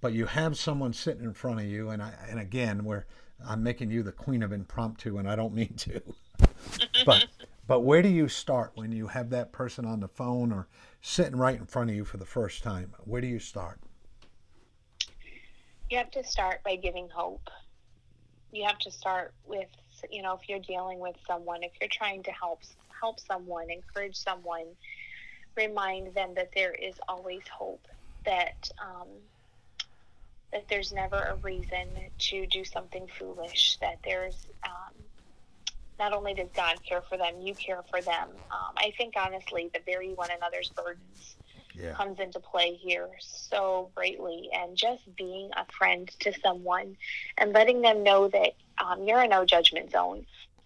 But 0.00 0.12
you 0.12 0.26
have 0.26 0.58
someone 0.58 0.92
sitting 0.92 1.24
in 1.24 1.32
front 1.32 1.60
of 1.60 1.66
you, 1.66 1.90
and 1.90 2.02
I 2.02 2.12
and 2.28 2.38
again, 2.38 2.84
where 2.84 3.06
I'm 3.46 3.62
making 3.62 3.90
you 3.90 4.02
the 4.02 4.12
queen 4.12 4.42
of 4.42 4.52
impromptu, 4.52 5.18
and 5.18 5.28
I 5.28 5.36
don't 5.36 5.54
mean 5.54 5.74
to. 5.78 6.00
but 7.06 7.26
but 7.66 7.80
where 7.80 8.02
do 8.02 8.08
you 8.08 8.28
start 8.28 8.72
when 8.74 8.92
you 8.92 9.06
have 9.06 9.30
that 9.30 9.52
person 9.52 9.86
on 9.86 10.00
the 10.00 10.08
phone 10.08 10.52
or 10.52 10.68
sitting 11.00 11.36
right 11.36 11.58
in 11.58 11.66
front 11.66 11.90
of 11.90 11.96
you 11.96 12.04
for 12.04 12.18
the 12.18 12.26
first 12.26 12.62
time? 12.62 12.94
Where 13.04 13.20
do 13.20 13.26
you 13.26 13.38
start? 13.38 13.80
You 15.90 15.98
have 15.98 16.10
to 16.12 16.24
start 16.24 16.62
by 16.62 16.76
giving 16.76 17.08
hope. 17.08 17.48
You 18.52 18.64
have 18.64 18.78
to 18.80 18.90
start 18.90 19.32
with, 19.46 19.68
you 20.10 20.22
know, 20.22 20.34
if 20.34 20.48
you're 20.48 20.58
dealing 20.60 20.98
with 21.00 21.16
someone, 21.26 21.62
if 21.62 21.72
you're 21.80 21.90
trying 21.92 22.22
to 22.24 22.32
help 22.32 22.60
help 23.00 23.20
someone, 23.20 23.70
encourage 23.70 24.16
someone, 24.16 24.66
remind 25.56 26.14
them 26.14 26.34
that 26.36 26.50
there 26.54 26.72
is 26.72 26.94
always 27.08 27.42
hope. 27.58 27.86
That 28.24 28.68
um, 28.82 29.08
that 30.52 30.66
there's 30.68 30.92
never 30.92 31.20
a 31.22 31.36
reason 31.42 31.88
to 32.18 32.46
do 32.46 32.64
something 32.64 33.06
foolish. 33.18 33.78
That 33.80 33.98
there's 34.04 34.46
um, 34.66 34.94
not 35.98 36.12
only 36.12 36.34
does 36.34 36.50
God 36.54 36.76
care 36.88 37.02
for 37.02 37.16
them, 37.18 37.40
you 37.40 37.54
care 37.54 37.82
for 37.90 38.00
them. 38.02 38.28
Um, 38.50 38.74
I 38.76 38.92
think 38.96 39.14
honestly, 39.16 39.70
the 39.72 39.80
very 39.86 40.12
one 40.14 40.30
another's 40.30 40.70
burdens 40.76 41.36
Yeah. 41.74 41.96
comes 41.96 42.18
into 42.20 42.40
play 42.40 42.74
here 42.74 43.10
so 43.20 43.90
greatly 43.94 44.48
and 44.52 44.76
just 44.76 45.02
being 45.16 45.50
a 45.56 45.64
friend 45.78 46.08
to 46.20 46.32
someone 46.42 46.96
and 47.38 47.52
letting 47.52 47.82
them 47.82 48.02
know 48.02 48.28
that 48.28 48.52
um, 48.78 49.04
you're 49.06 49.20
a 49.20 49.28
no 49.28 49.44
judgment 49.44 49.90
zone 49.90 50.24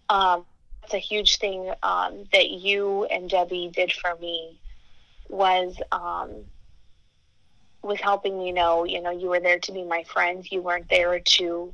um, 0.09 0.45
that's 0.81 0.93
a 0.93 0.99
huge 0.99 1.37
thing 1.37 1.71
um, 1.83 2.25
that 2.31 2.49
you 2.49 3.05
and 3.05 3.29
debbie 3.29 3.69
did 3.73 3.91
for 3.91 4.15
me 4.19 4.59
was 5.29 5.75
um, 5.91 6.45
was 7.83 7.99
helping 8.01 8.37
me 8.37 8.51
know 8.51 8.83
you 8.83 9.01
know 9.01 9.11
you 9.11 9.29
were 9.29 9.39
there 9.39 9.59
to 9.59 9.71
be 9.71 9.83
my 9.83 10.03
friend 10.03 10.49
you 10.51 10.61
weren't 10.61 10.89
there 10.89 11.19
to 11.19 11.73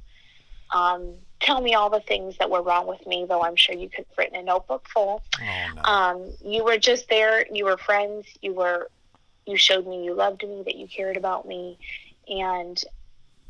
um, 0.74 1.14
tell 1.40 1.62
me 1.62 1.74
all 1.74 1.90
the 1.90 2.00
things 2.02 2.38
that 2.40 2.50
were 2.50 2.62
wrong 2.62 2.88
with 2.88 3.06
me 3.08 3.26
though 3.28 3.44
i'm 3.44 3.56
sure 3.56 3.76
you 3.76 3.90
could 3.90 4.06
have 4.10 4.18
written 4.18 4.36
a 4.40 4.44
notebook 4.44 4.88
full 4.94 5.22
Oh 5.42 5.68
no. 5.74 5.82
um, 5.84 6.32
you 6.44 6.64
were 6.64 6.78
just 6.78 7.10
there. 7.10 7.46
You 7.52 7.66
were 7.66 7.78
friends. 7.78 8.28
You 8.42 8.54
were, 8.54 8.90
you 9.46 9.58
showed 9.58 9.86
me 9.88 10.04
you 10.04 10.14
loved 10.14 10.44
me, 10.44 10.64
that 10.66 10.76
you 10.76 10.88
cared 10.88 11.18
about 11.18 11.48
me, 11.48 11.78
and 12.28 12.82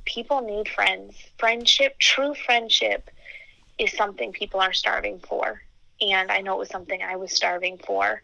people 0.05 0.41
need 0.41 0.69
friends. 0.69 1.15
Friendship, 1.37 1.97
true 1.99 2.33
friendship, 2.33 3.09
is 3.77 3.91
something 3.91 4.31
people 4.31 4.61
are 4.61 4.73
starving 4.73 5.19
for, 5.19 5.61
and 5.99 6.31
I 6.31 6.41
know 6.41 6.55
it 6.55 6.59
was 6.59 6.69
something 6.69 7.01
I 7.01 7.15
was 7.17 7.31
starving 7.31 7.77
for. 7.77 8.21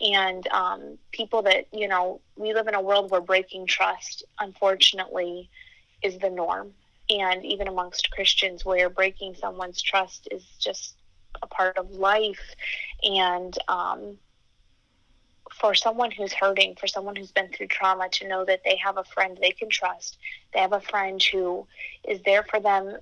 And 0.00 0.46
um, 0.48 0.98
people 1.12 1.42
that 1.42 1.66
you 1.72 1.88
know, 1.88 2.20
we 2.36 2.54
live 2.54 2.68
in 2.68 2.74
a 2.74 2.80
world 2.80 3.10
where 3.10 3.20
breaking 3.20 3.66
trust, 3.66 4.24
unfortunately, 4.38 5.50
is 6.02 6.18
the 6.18 6.30
norm, 6.30 6.72
and 7.10 7.44
even 7.44 7.68
amongst 7.68 8.10
Christians, 8.10 8.64
where 8.64 8.88
breaking 8.88 9.34
someone's 9.34 9.82
trust 9.82 10.28
is 10.30 10.44
just 10.58 10.94
a 11.42 11.46
part 11.46 11.76
of 11.76 11.90
life 11.92 12.54
and 13.02 13.56
um, 13.68 14.18
for 15.60 15.74
someone 15.74 16.10
who's 16.10 16.32
hurting, 16.32 16.76
for 16.78 16.86
someone 16.86 17.16
who's 17.16 17.32
been 17.32 17.50
through 17.50 17.68
trauma, 17.68 18.08
to 18.10 18.28
know 18.28 18.44
that 18.44 18.62
they 18.64 18.76
have 18.76 18.98
a 18.98 19.04
friend 19.04 19.38
they 19.40 19.52
can 19.52 19.70
trust, 19.70 20.18
they 20.52 20.60
have 20.60 20.72
a 20.72 20.80
friend 20.80 21.22
who 21.22 21.66
is 22.06 22.20
there 22.24 22.42
for 22.42 22.60
them 22.60 22.98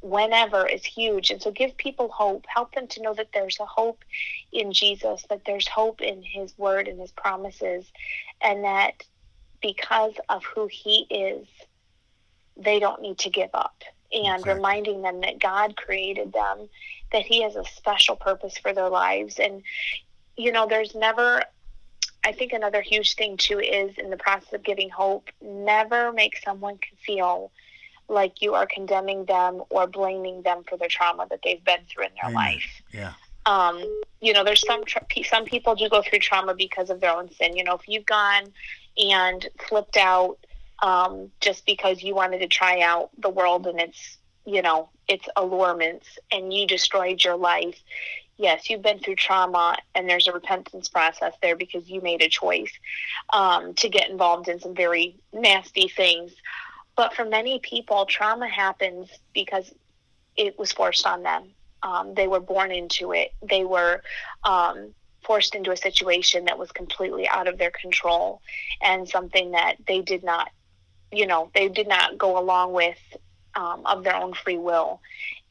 whenever 0.00 0.66
is 0.66 0.84
huge. 0.84 1.30
And 1.30 1.40
so 1.40 1.50
give 1.50 1.76
people 1.76 2.08
hope. 2.08 2.44
Help 2.48 2.74
them 2.74 2.86
to 2.88 3.02
know 3.02 3.14
that 3.14 3.30
there's 3.32 3.58
a 3.60 3.64
hope 3.64 4.04
in 4.52 4.72
Jesus, 4.72 5.24
that 5.30 5.44
there's 5.46 5.66
hope 5.66 6.00
in 6.00 6.22
His 6.22 6.56
Word 6.58 6.86
and 6.86 7.00
His 7.00 7.12
promises, 7.12 7.90
and 8.40 8.64
that 8.64 9.02
because 9.62 10.14
of 10.28 10.44
who 10.44 10.68
He 10.70 11.06
is, 11.10 11.46
they 12.56 12.78
don't 12.78 13.02
need 13.02 13.18
to 13.18 13.30
give 13.30 13.50
up. 13.54 13.82
And 14.12 14.40
Exactly. 14.40 14.54
reminding 14.54 15.02
them 15.02 15.20
that 15.22 15.40
God 15.40 15.76
created 15.76 16.32
them, 16.32 16.68
that 17.12 17.22
He 17.22 17.42
has 17.42 17.56
a 17.56 17.64
special 17.64 18.16
purpose 18.16 18.56
for 18.56 18.72
their 18.72 18.88
lives. 18.88 19.38
And, 19.38 19.62
you 20.36 20.52
know, 20.52 20.66
there's 20.68 20.94
never, 20.94 21.42
I 22.26 22.32
think 22.32 22.52
another 22.52 22.82
huge 22.82 23.14
thing 23.14 23.36
too 23.36 23.60
is 23.60 23.96
in 23.98 24.10
the 24.10 24.16
process 24.16 24.52
of 24.52 24.64
giving 24.64 24.90
hope, 24.90 25.30
never 25.40 26.12
make 26.12 26.36
someone 26.44 26.78
feel 27.06 27.52
like 28.08 28.42
you 28.42 28.54
are 28.54 28.66
condemning 28.66 29.24
them 29.24 29.62
or 29.70 29.86
blaming 29.86 30.42
them 30.42 30.64
for 30.68 30.76
the 30.76 30.88
trauma 30.88 31.26
that 31.30 31.40
they've 31.44 31.64
been 31.64 31.80
through 31.88 32.04
in 32.04 32.10
their 32.20 32.30
Amen. 32.30 32.34
life 32.34 32.82
Yeah. 32.92 33.12
um, 33.46 33.82
you 34.20 34.32
know, 34.32 34.44
there's 34.44 34.66
some 34.66 34.84
tra- 34.84 35.06
some 35.24 35.44
people 35.44 35.74
do 35.76 35.88
go 35.88 36.02
through 36.02 36.18
trauma 36.18 36.54
because 36.54 36.90
of 36.90 37.00
their 37.00 37.12
own 37.16 37.30
sin. 37.32 37.56
You 37.56 37.64
know, 37.64 37.74
if 37.74 37.82
you've 37.86 38.06
gone 38.06 38.52
and 38.98 39.46
flipped 39.68 39.96
out 39.96 40.38
um, 40.82 41.30
just 41.40 41.64
because 41.66 42.02
you 42.02 42.14
wanted 42.14 42.40
to 42.40 42.48
try 42.48 42.80
out 42.80 43.10
the 43.18 43.30
world 43.30 43.66
and 43.66 43.80
its, 43.80 44.18
you 44.44 44.62
know, 44.62 44.88
its 45.08 45.26
allurements, 45.36 46.06
and 46.32 46.52
you 46.52 46.66
destroyed 46.66 47.22
your 47.24 47.36
life. 47.36 47.78
Yes, 48.38 48.68
you've 48.68 48.82
been 48.82 48.98
through 48.98 49.16
trauma, 49.16 49.78
and 49.94 50.08
there's 50.08 50.28
a 50.28 50.32
repentance 50.32 50.88
process 50.88 51.32
there 51.40 51.56
because 51.56 51.88
you 51.88 52.02
made 52.02 52.22
a 52.22 52.28
choice 52.28 52.72
um, 53.32 53.72
to 53.74 53.88
get 53.88 54.10
involved 54.10 54.48
in 54.48 54.60
some 54.60 54.74
very 54.74 55.16
nasty 55.32 55.88
things. 55.88 56.32
But 56.96 57.14
for 57.14 57.24
many 57.24 57.58
people, 57.60 58.04
trauma 58.04 58.48
happens 58.48 59.08
because 59.32 59.72
it 60.36 60.58
was 60.58 60.72
forced 60.72 61.06
on 61.06 61.22
them. 61.22 61.44
Um, 61.82 62.14
they 62.14 62.26
were 62.26 62.40
born 62.40 62.72
into 62.72 63.12
it. 63.12 63.32
They 63.42 63.64
were 63.64 64.02
um, 64.44 64.94
forced 65.24 65.54
into 65.54 65.70
a 65.70 65.76
situation 65.76 66.44
that 66.44 66.58
was 66.58 66.70
completely 66.72 67.26
out 67.28 67.48
of 67.48 67.58
their 67.58 67.70
control 67.70 68.42
and 68.82 69.08
something 69.08 69.52
that 69.52 69.76
they 69.86 70.02
did 70.02 70.22
not, 70.22 70.50
you 71.10 71.26
know, 71.26 71.50
they 71.54 71.68
did 71.68 71.88
not 71.88 72.18
go 72.18 72.38
along 72.38 72.72
with 72.72 72.98
um, 73.54 73.82
of 73.86 74.04
their 74.04 74.14
own 74.14 74.34
free 74.34 74.58
will. 74.58 75.00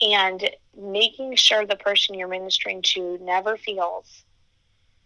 And 0.01 0.49
making 0.77 1.36
sure 1.36 1.65
the 1.65 1.77
person 1.77 2.15
you're 2.15 2.27
ministering 2.27 2.81
to 2.81 3.17
never 3.21 3.58
feels 3.58 4.23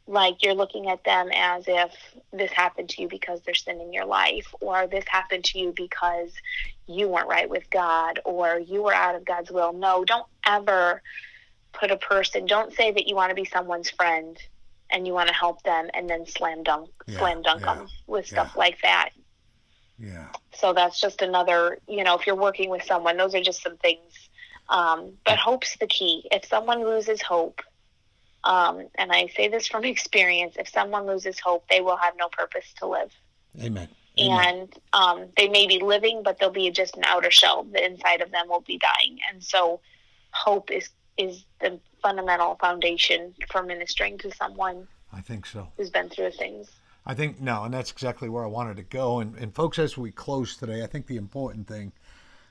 like 0.07 0.41
you're 0.41 0.55
looking 0.55 0.89
at 0.89 1.03
them 1.03 1.29
as 1.35 1.65
if 1.67 1.91
this 2.33 2.51
happened 2.51 2.89
to 2.89 3.03
you 3.03 3.07
because 3.07 3.41
there's 3.45 3.63
sin 3.63 3.79
in 3.79 3.93
your 3.93 4.05
life, 4.05 4.47
or 4.59 4.87
this 4.87 5.05
happened 5.07 5.43
to 5.45 5.59
you 5.59 5.71
because 5.75 6.31
you 6.87 7.07
weren't 7.07 7.27
right 7.27 7.47
with 7.47 7.69
God, 7.69 8.19
or 8.25 8.57
you 8.57 8.81
were 8.81 8.93
out 8.93 9.13
of 9.13 9.23
God's 9.23 9.51
will. 9.51 9.71
No, 9.71 10.03
don't 10.03 10.25
ever 10.47 11.03
put 11.73 11.91
a 11.91 11.97
person, 11.97 12.45
don't 12.45 12.73
say 12.73 12.91
that 12.91 13.07
you 13.07 13.15
want 13.15 13.29
to 13.29 13.35
be 13.35 13.45
someone's 13.45 13.91
friend 13.91 14.37
and 14.91 15.05
you 15.05 15.13
want 15.13 15.27
to 15.27 15.35
help 15.35 15.61
them 15.63 15.89
and 15.93 16.09
then 16.09 16.25
slam 16.25 16.63
dunk, 16.63 16.89
Yeah, 17.05 17.19
slam 17.19 17.41
dunk 17.41 17.61
yeah, 17.61 17.75
them 17.75 17.87
with 18.07 18.25
stuff 18.25 18.51
yeah. 18.55 18.59
like 18.59 18.81
that. 18.81 19.09
Yeah. 19.99 20.27
So 20.53 20.73
that's 20.73 20.99
just 20.99 21.21
another, 21.21 21.77
you 21.87 22.03
know, 22.03 22.17
if 22.17 22.25
you're 22.25 22.35
working 22.35 22.69
with 22.69 22.83
someone, 22.83 23.17
those 23.17 23.35
are 23.35 23.41
just 23.41 23.61
some 23.61 23.77
things. 23.77 24.28
Um, 24.69 25.13
but 25.25 25.37
hope's 25.37 25.77
the 25.77 25.87
key. 25.87 26.27
If 26.31 26.45
someone 26.45 26.83
loses 26.83 27.21
hope, 27.21 27.61
um, 28.43 28.87
and 28.95 29.11
I 29.11 29.27
say 29.35 29.47
this 29.47 29.67
from 29.67 29.83
experience, 29.95 30.55
if 30.57 30.69
someone 30.69 31.05
loses 31.05 31.39
hope, 31.39 31.65
they 31.69 31.81
will 31.81 31.97
have 31.97 32.13
no 32.17 32.29
purpose 32.29 32.65
to 32.79 32.87
live. 32.87 33.11
Amen. 33.59 33.89
and 34.17 34.73
um, 34.93 35.27
they 35.37 35.47
may 35.47 35.65
be 35.65 35.79
living, 35.79 36.21
but 36.23 36.39
they'll 36.39 36.51
be 36.51 36.69
just 36.71 36.97
an 36.97 37.03
outer 37.05 37.31
shell. 37.31 37.63
The 37.63 37.83
inside 37.83 38.21
of 38.21 38.31
them 38.31 38.47
will 38.47 38.61
be 38.61 38.77
dying, 38.77 39.17
and 39.29 39.43
so 39.43 39.79
hope 40.31 40.71
is 40.71 40.89
is 41.17 41.43
the 41.59 41.79
fundamental 42.01 42.55
foundation 42.55 43.33
for 43.51 43.63
ministering 43.63 44.17
to 44.19 44.31
someone. 44.31 44.87
I 45.11 45.21
think 45.21 45.45
so. 45.45 45.67
Who's 45.77 45.89
been 45.89 46.09
through 46.09 46.31
things. 46.31 46.69
I 47.05 47.13
think 47.13 47.39
no, 47.41 47.63
and 47.63 47.73
that's 47.73 47.91
exactly 47.91 48.29
where 48.29 48.43
I 48.43 48.47
wanted 48.47 48.77
to 48.77 48.83
go. 48.83 49.19
And, 49.19 49.35
and 49.35 49.53
folks, 49.53 49.79
as 49.79 49.97
we 49.97 50.11
close 50.11 50.55
today, 50.55 50.83
I 50.83 50.87
think 50.87 51.07
the 51.07 51.17
important 51.17 51.67
thing 51.67 51.91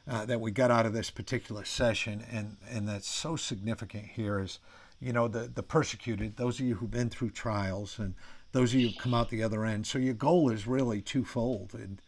uh, 0.09 0.25
that 0.25 0.41
we 0.41 0.51
got 0.51 0.71
out 0.71 0.87
of 0.87 0.93
this 0.93 1.11
particular 1.11 1.65
session, 1.65 2.25
and 2.31 2.57
and 2.71 2.89
that's 2.89 3.09
so 3.09 3.37
significant 3.37 4.07
here, 4.07 4.41
is 4.41 4.59
you 5.01 5.13
know 5.13 5.29
the 5.29 5.41
the 5.41 5.63
persecuted, 5.63 6.37
those 6.37 6.59
of 6.59 6.67
you 6.67 6.77
who've 6.77 6.91
been 6.91 7.11
through 7.11 7.31
trials, 7.31 7.99
and 7.99 8.15
those 8.53 8.73
of 8.73 8.81
you 8.81 8.89
who've 8.89 8.99
come 8.99 9.15
out 9.15 9.29
the 9.29 9.43
other 9.43 9.65
end. 9.65 9.87
So 9.87 9.99
your 9.99 10.15
goal 10.15 10.51
is 10.51 10.67
really 10.67 11.03
twofold, 11.03 11.75
and 11.75 12.01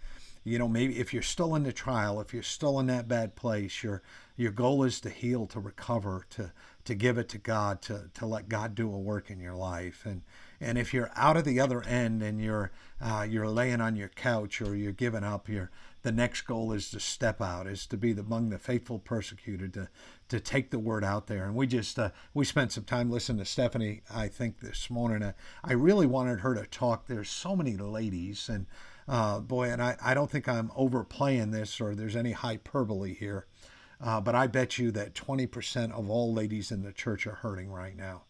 you 0.45 0.59
know 0.59 0.69
maybe 0.69 0.99
if 0.99 1.13
you're 1.13 1.23
still 1.23 1.55
in 1.55 1.65
the 1.65 1.73
trial, 1.73 2.21
if 2.21 2.33
you're 2.33 2.43
still 2.43 2.81
in 2.81 2.87
that 2.87 3.07
bad 3.07 3.37
place, 3.37 3.83
your 3.83 4.03
your 4.37 4.53
goal 4.53 4.83
is 4.85 5.01
to 5.03 5.11
heal, 5.11 5.47
to 5.49 5.61
recover, 5.61 6.25
to 6.31 6.53
to 6.85 6.95
give 6.95 7.19
it 7.19 7.29
to 7.29 7.39
God, 7.39 7.83
to 7.83 8.11
to 8.15 8.25
let 8.25 8.49
God 8.49 8.75
do 8.75 8.93
a 8.93 8.99
work 8.99 9.31
in 9.31 9.41
your 9.41 9.55
life, 9.55 10.07
and 10.07 10.23
and 10.61 10.79
if 10.79 10.95
you're 10.95 11.11
out 11.17 11.37
of 11.37 11.45
the 11.45 11.61
other 11.61 11.83
end 11.83 12.23
and 12.23 12.41
you're 12.41 12.71
uh, 13.01 13.27
you're 13.29 13.49
laying 13.49 13.81
on 13.81 13.97
your 13.97 14.09
couch 14.09 14.61
or 14.63 14.75
you're 14.75 14.93
giving 14.93 15.25
up, 15.25 15.49
you're 15.49 15.71
the 16.03 16.13
next 16.13 16.43
goal 16.43 16.73
is 16.73 16.91
to 16.91 17.01
step 17.01 17.41
out, 17.41 17.67
is 17.67 17.87
to 17.87 17.97
be 17.97 18.13
among 18.13 18.51
the 18.51 18.59
faithful 18.59 18.99
persecuted, 18.99 19.75
to 19.75 19.89
to 20.29 20.41
take 20.41 20.71
the 20.71 20.79
word 20.79 21.05
out 21.05 21.27
there. 21.27 21.45
And 21.45 21.55
we 21.55 21.67
just 21.67 21.99
uh, 21.99 22.11
we 22.35 22.45
spent 22.45 22.73
some 22.73 22.85
time 22.85 23.11
listening 23.11 23.39
to 23.39 23.45
Stephanie. 23.45 24.03
I 24.13 24.29
think 24.29 24.61
this 24.61 24.91
morning. 24.91 25.23
Uh, 25.23 25.33
I 25.65 25.73
really 25.73 26.07
wanted 26.07 26.41
her 26.41 26.55
to 26.55 26.67
talk. 26.67 27.07
There's 27.07 27.31
so 27.31 27.57
many 27.57 27.77
ladies, 27.77 28.49
and 28.49 28.67
uh, 29.09 29.41
boy, 29.41 29.71
and 29.71 29.83
I 29.83 29.97
I 30.03 30.15
don't 30.15 30.31
think 30.31 30.49
I'm 30.49 30.71
overplaying 30.77 31.51
this 31.51 31.81
or 31.81 31.95
there's 31.95 32.17
any 32.17 32.33
hyperbole 32.33 33.15
here. 33.15 33.47
Uh, 34.03 34.19
but 34.19 34.35
I 34.35 34.47
bet 34.47 34.79
you 34.79 34.91
that 34.93 35.13
20% 35.13 35.93
of 35.93 36.09
all 36.09 36.33
ladies 36.33 36.73
in 36.73 36.83
the 36.83 36.91
church 36.91 37.27
are 37.27 37.35
hurting 37.35 37.71
right 37.71 37.95
now 37.95 38.23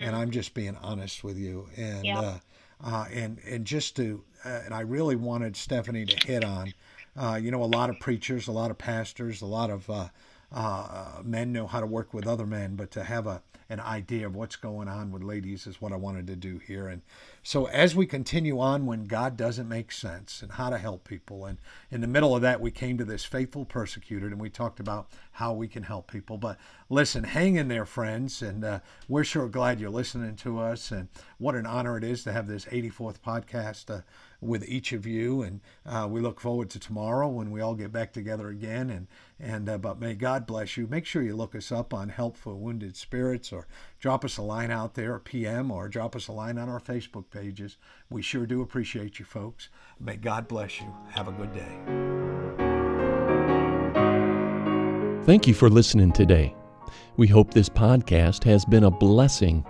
and 0.00 0.16
I'm 0.16 0.30
just 0.30 0.54
being 0.54 0.76
honest 0.76 1.22
with 1.22 1.38
you. 1.38 1.68
And 1.76 2.04
yeah. 2.04 2.20
uh, 2.20 2.38
uh, 2.82 3.04
and 3.12 3.38
and 3.46 3.64
just 3.64 3.96
to 3.96 4.24
uh, 4.44 4.60
and 4.64 4.74
I 4.74 4.80
really 4.80 5.16
wanted 5.16 5.56
Stephanie 5.56 6.06
to 6.06 6.26
hit 6.26 6.44
on, 6.44 6.72
uh, 7.20 7.36
you 7.36 7.50
know, 7.50 7.62
a 7.62 7.66
lot 7.66 7.90
of 7.90 8.00
preachers, 8.00 8.48
a 8.48 8.52
lot 8.52 8.70
of 8.70 8.78
pastors, 8.78 9.42
a 9.42 9.46
lot 9.46 9.70
of 9.70 9.88
uh, 9.90 10.08
uh, 10.52 11.20
men 11.22 11.52
know 11.52 11.66
how 11.66 11.80
to 11.80 11.86
work 11.86 12.14
with 12.14 12.26
other 12.26 12.46
men, 12.46 12.76
but 12.76 12.90
to 12.92 13.04
have 13.04 13.26
a 13.26 13.42
an 13.70 13.80
idea 13.80 14.26
of 14.26 14.34
what's 14.34 14.56
going 14.56 14.88
on 14.88 15.12
with 15.12 15.22
ladies 15.22 15.64
is 15.68 15.80
what 15.80 15.92
I 15.92 15.96
wanted 15.96 16.26
to 16.26 16.34
do 16.34 16.58
here. 16.58 16.88
And 16.88 17.02
so 17.44 17.66
as 17.66 17.94
we 17.94 18.04
continue 18.04 18.58
on 18.58 18.84
when 18.84 19.04
God 19.04 19.36
doesn't 19.36 19.68
make 19.68 19.92
sense 19.92 20.42
and 20.42 20.50
how 20.50 20.70
to 20.70 20.76
help 20.76 21.06
people, 21.06 21.44
and 21.44 21.56
in 21.88 22.00
the 22.00 22.08
middle 22.08 22.34
of 22.34 22.42
that, 22.42 22.60
we 22.60 22.72
came 22.72 22.98
to 22.98 23.04
this 23.04 23.24
faithful 23.24 23.64
persecuted 23.64 24.32
and 24.32 24.40
we 24.40 24.50
talked 24.50 24.80
about 24.80 25.08
how 25.30 25.52
we 25.52 25.68
can 25.68 25.84
help 25.84 26.10
people. 26.10 26.36
But 26.36 26.58
listen, 26.88 27.22
hang 27.22 27.54
in 27.54 27.68
there, 27.68 27.86
friends. 27.86 28.42
And 28.42 28.64
uh, 28.64 28.80
we're 29.08 29.22
sure 29.22 29.48
glad 29.48 29.78
you're 29.78 29.88
listening 29.88 30.34
to 30.36 30.58
us. 30.58 30.90
And 30.90 31.08
what 31.38 31.54
an 31.54 31.64
honor 31.64 31.96
it 31.96 32.02
is 32.02 32.24
to 32.24 32.32
have 32.32 32.48
this 32.48 32.64
84th 32.64 33.20
podcast. 33.20 33.88
Uh, 33.88 34.00
with 34.40 34.68
each 34.68 34.92
of 34.92 35.06
you. 35.06 35.42
And 35.42 35.60
uh, 35.86 36.08
we 36.10 36.20
look 36.20 36.40
forward 36.40 36.70
to 36.70 36.78
tomorrow 36.78 37.28
when 37.28 37.50
we 37.50 37.60
all 37.60 37.74
get 37.74 37.92
back 37.92 38.12
together 38.12 38.48
again. 38.48 38.90
And 38.90 39.06
and 39.38 39.68
uh, 39.68 39.78
but 39.78 40.00
may 40.00 40.14
God 40.14 40.46
bless 40.46 40.76
you. 40.76 40.86
Make 40.86 41.06
sure 41.06 41.22
you 41.22 41.34
look 41.34 41.54
us 41.54 41.72
up 41.72 41.94
on 41.94 42.10
Help 42.10 42.36
for 42.36 42.54
Wounded 42.54 42.96
Spirits, 42.96 43.52
or 43.52 43.66
drop 43.98 44.24
us 44.24 44.36
a 44.36 44.42
line 44.42 44.70
out 44.70 44.94
there, 44.94 45.18
PM, 45.18 45.70
or 45.70 45.88
drop 45.88 46.14
us 46.14 46.28
a 46.28 46.32
line 46.32 46.58
on 46.58 46.68
our 46.68 46.80
Facebook 46.80 47.30
pages. 47.30 47.76
We 48.10 48.22
sure 48.22 48.46
do 48.46 48.60
appreciate 48.60 49.18
you, 49.18 49.24
folks. 49.24 49.68
May 49.98 50.16
God 50.16 50.46
bless 50.46 50.80
you. 50.80 50.94
Have 51.10 51.28
a 51.28 51.32
good 51.32 51.52
day. 51.54 52.30
Thank 55.24 55.46
you 55.46 55.54
for 55.54 55.70
listening 55.70 56.12
today. 56.12 56.54
We 57.16 57.28
hope 57.28 57.52
this 57.52 57.68
podcast 57.68 58.42
has 58.44 58.64
been 58.64 58.84
a 58.84 58.90
blessing 58.90 59.64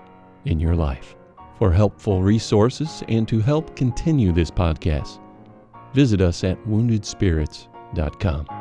in 0.44 0.58
your 0.58 0.74
life. 0.74 1.19
For 1.60 1.70
helpful 1.70 2.22
resources 2.22 3.04
and 3.08 3.28
to 3.28 3.38
help 3.38 3.76
continue 3.76 4.32
this 4.32 4.50
podcast, 4.50 5.20
visit 5.92 6.22
us 6.22 6.42
at 6.42 6.56
woundedspirits.com. 6.64 8.59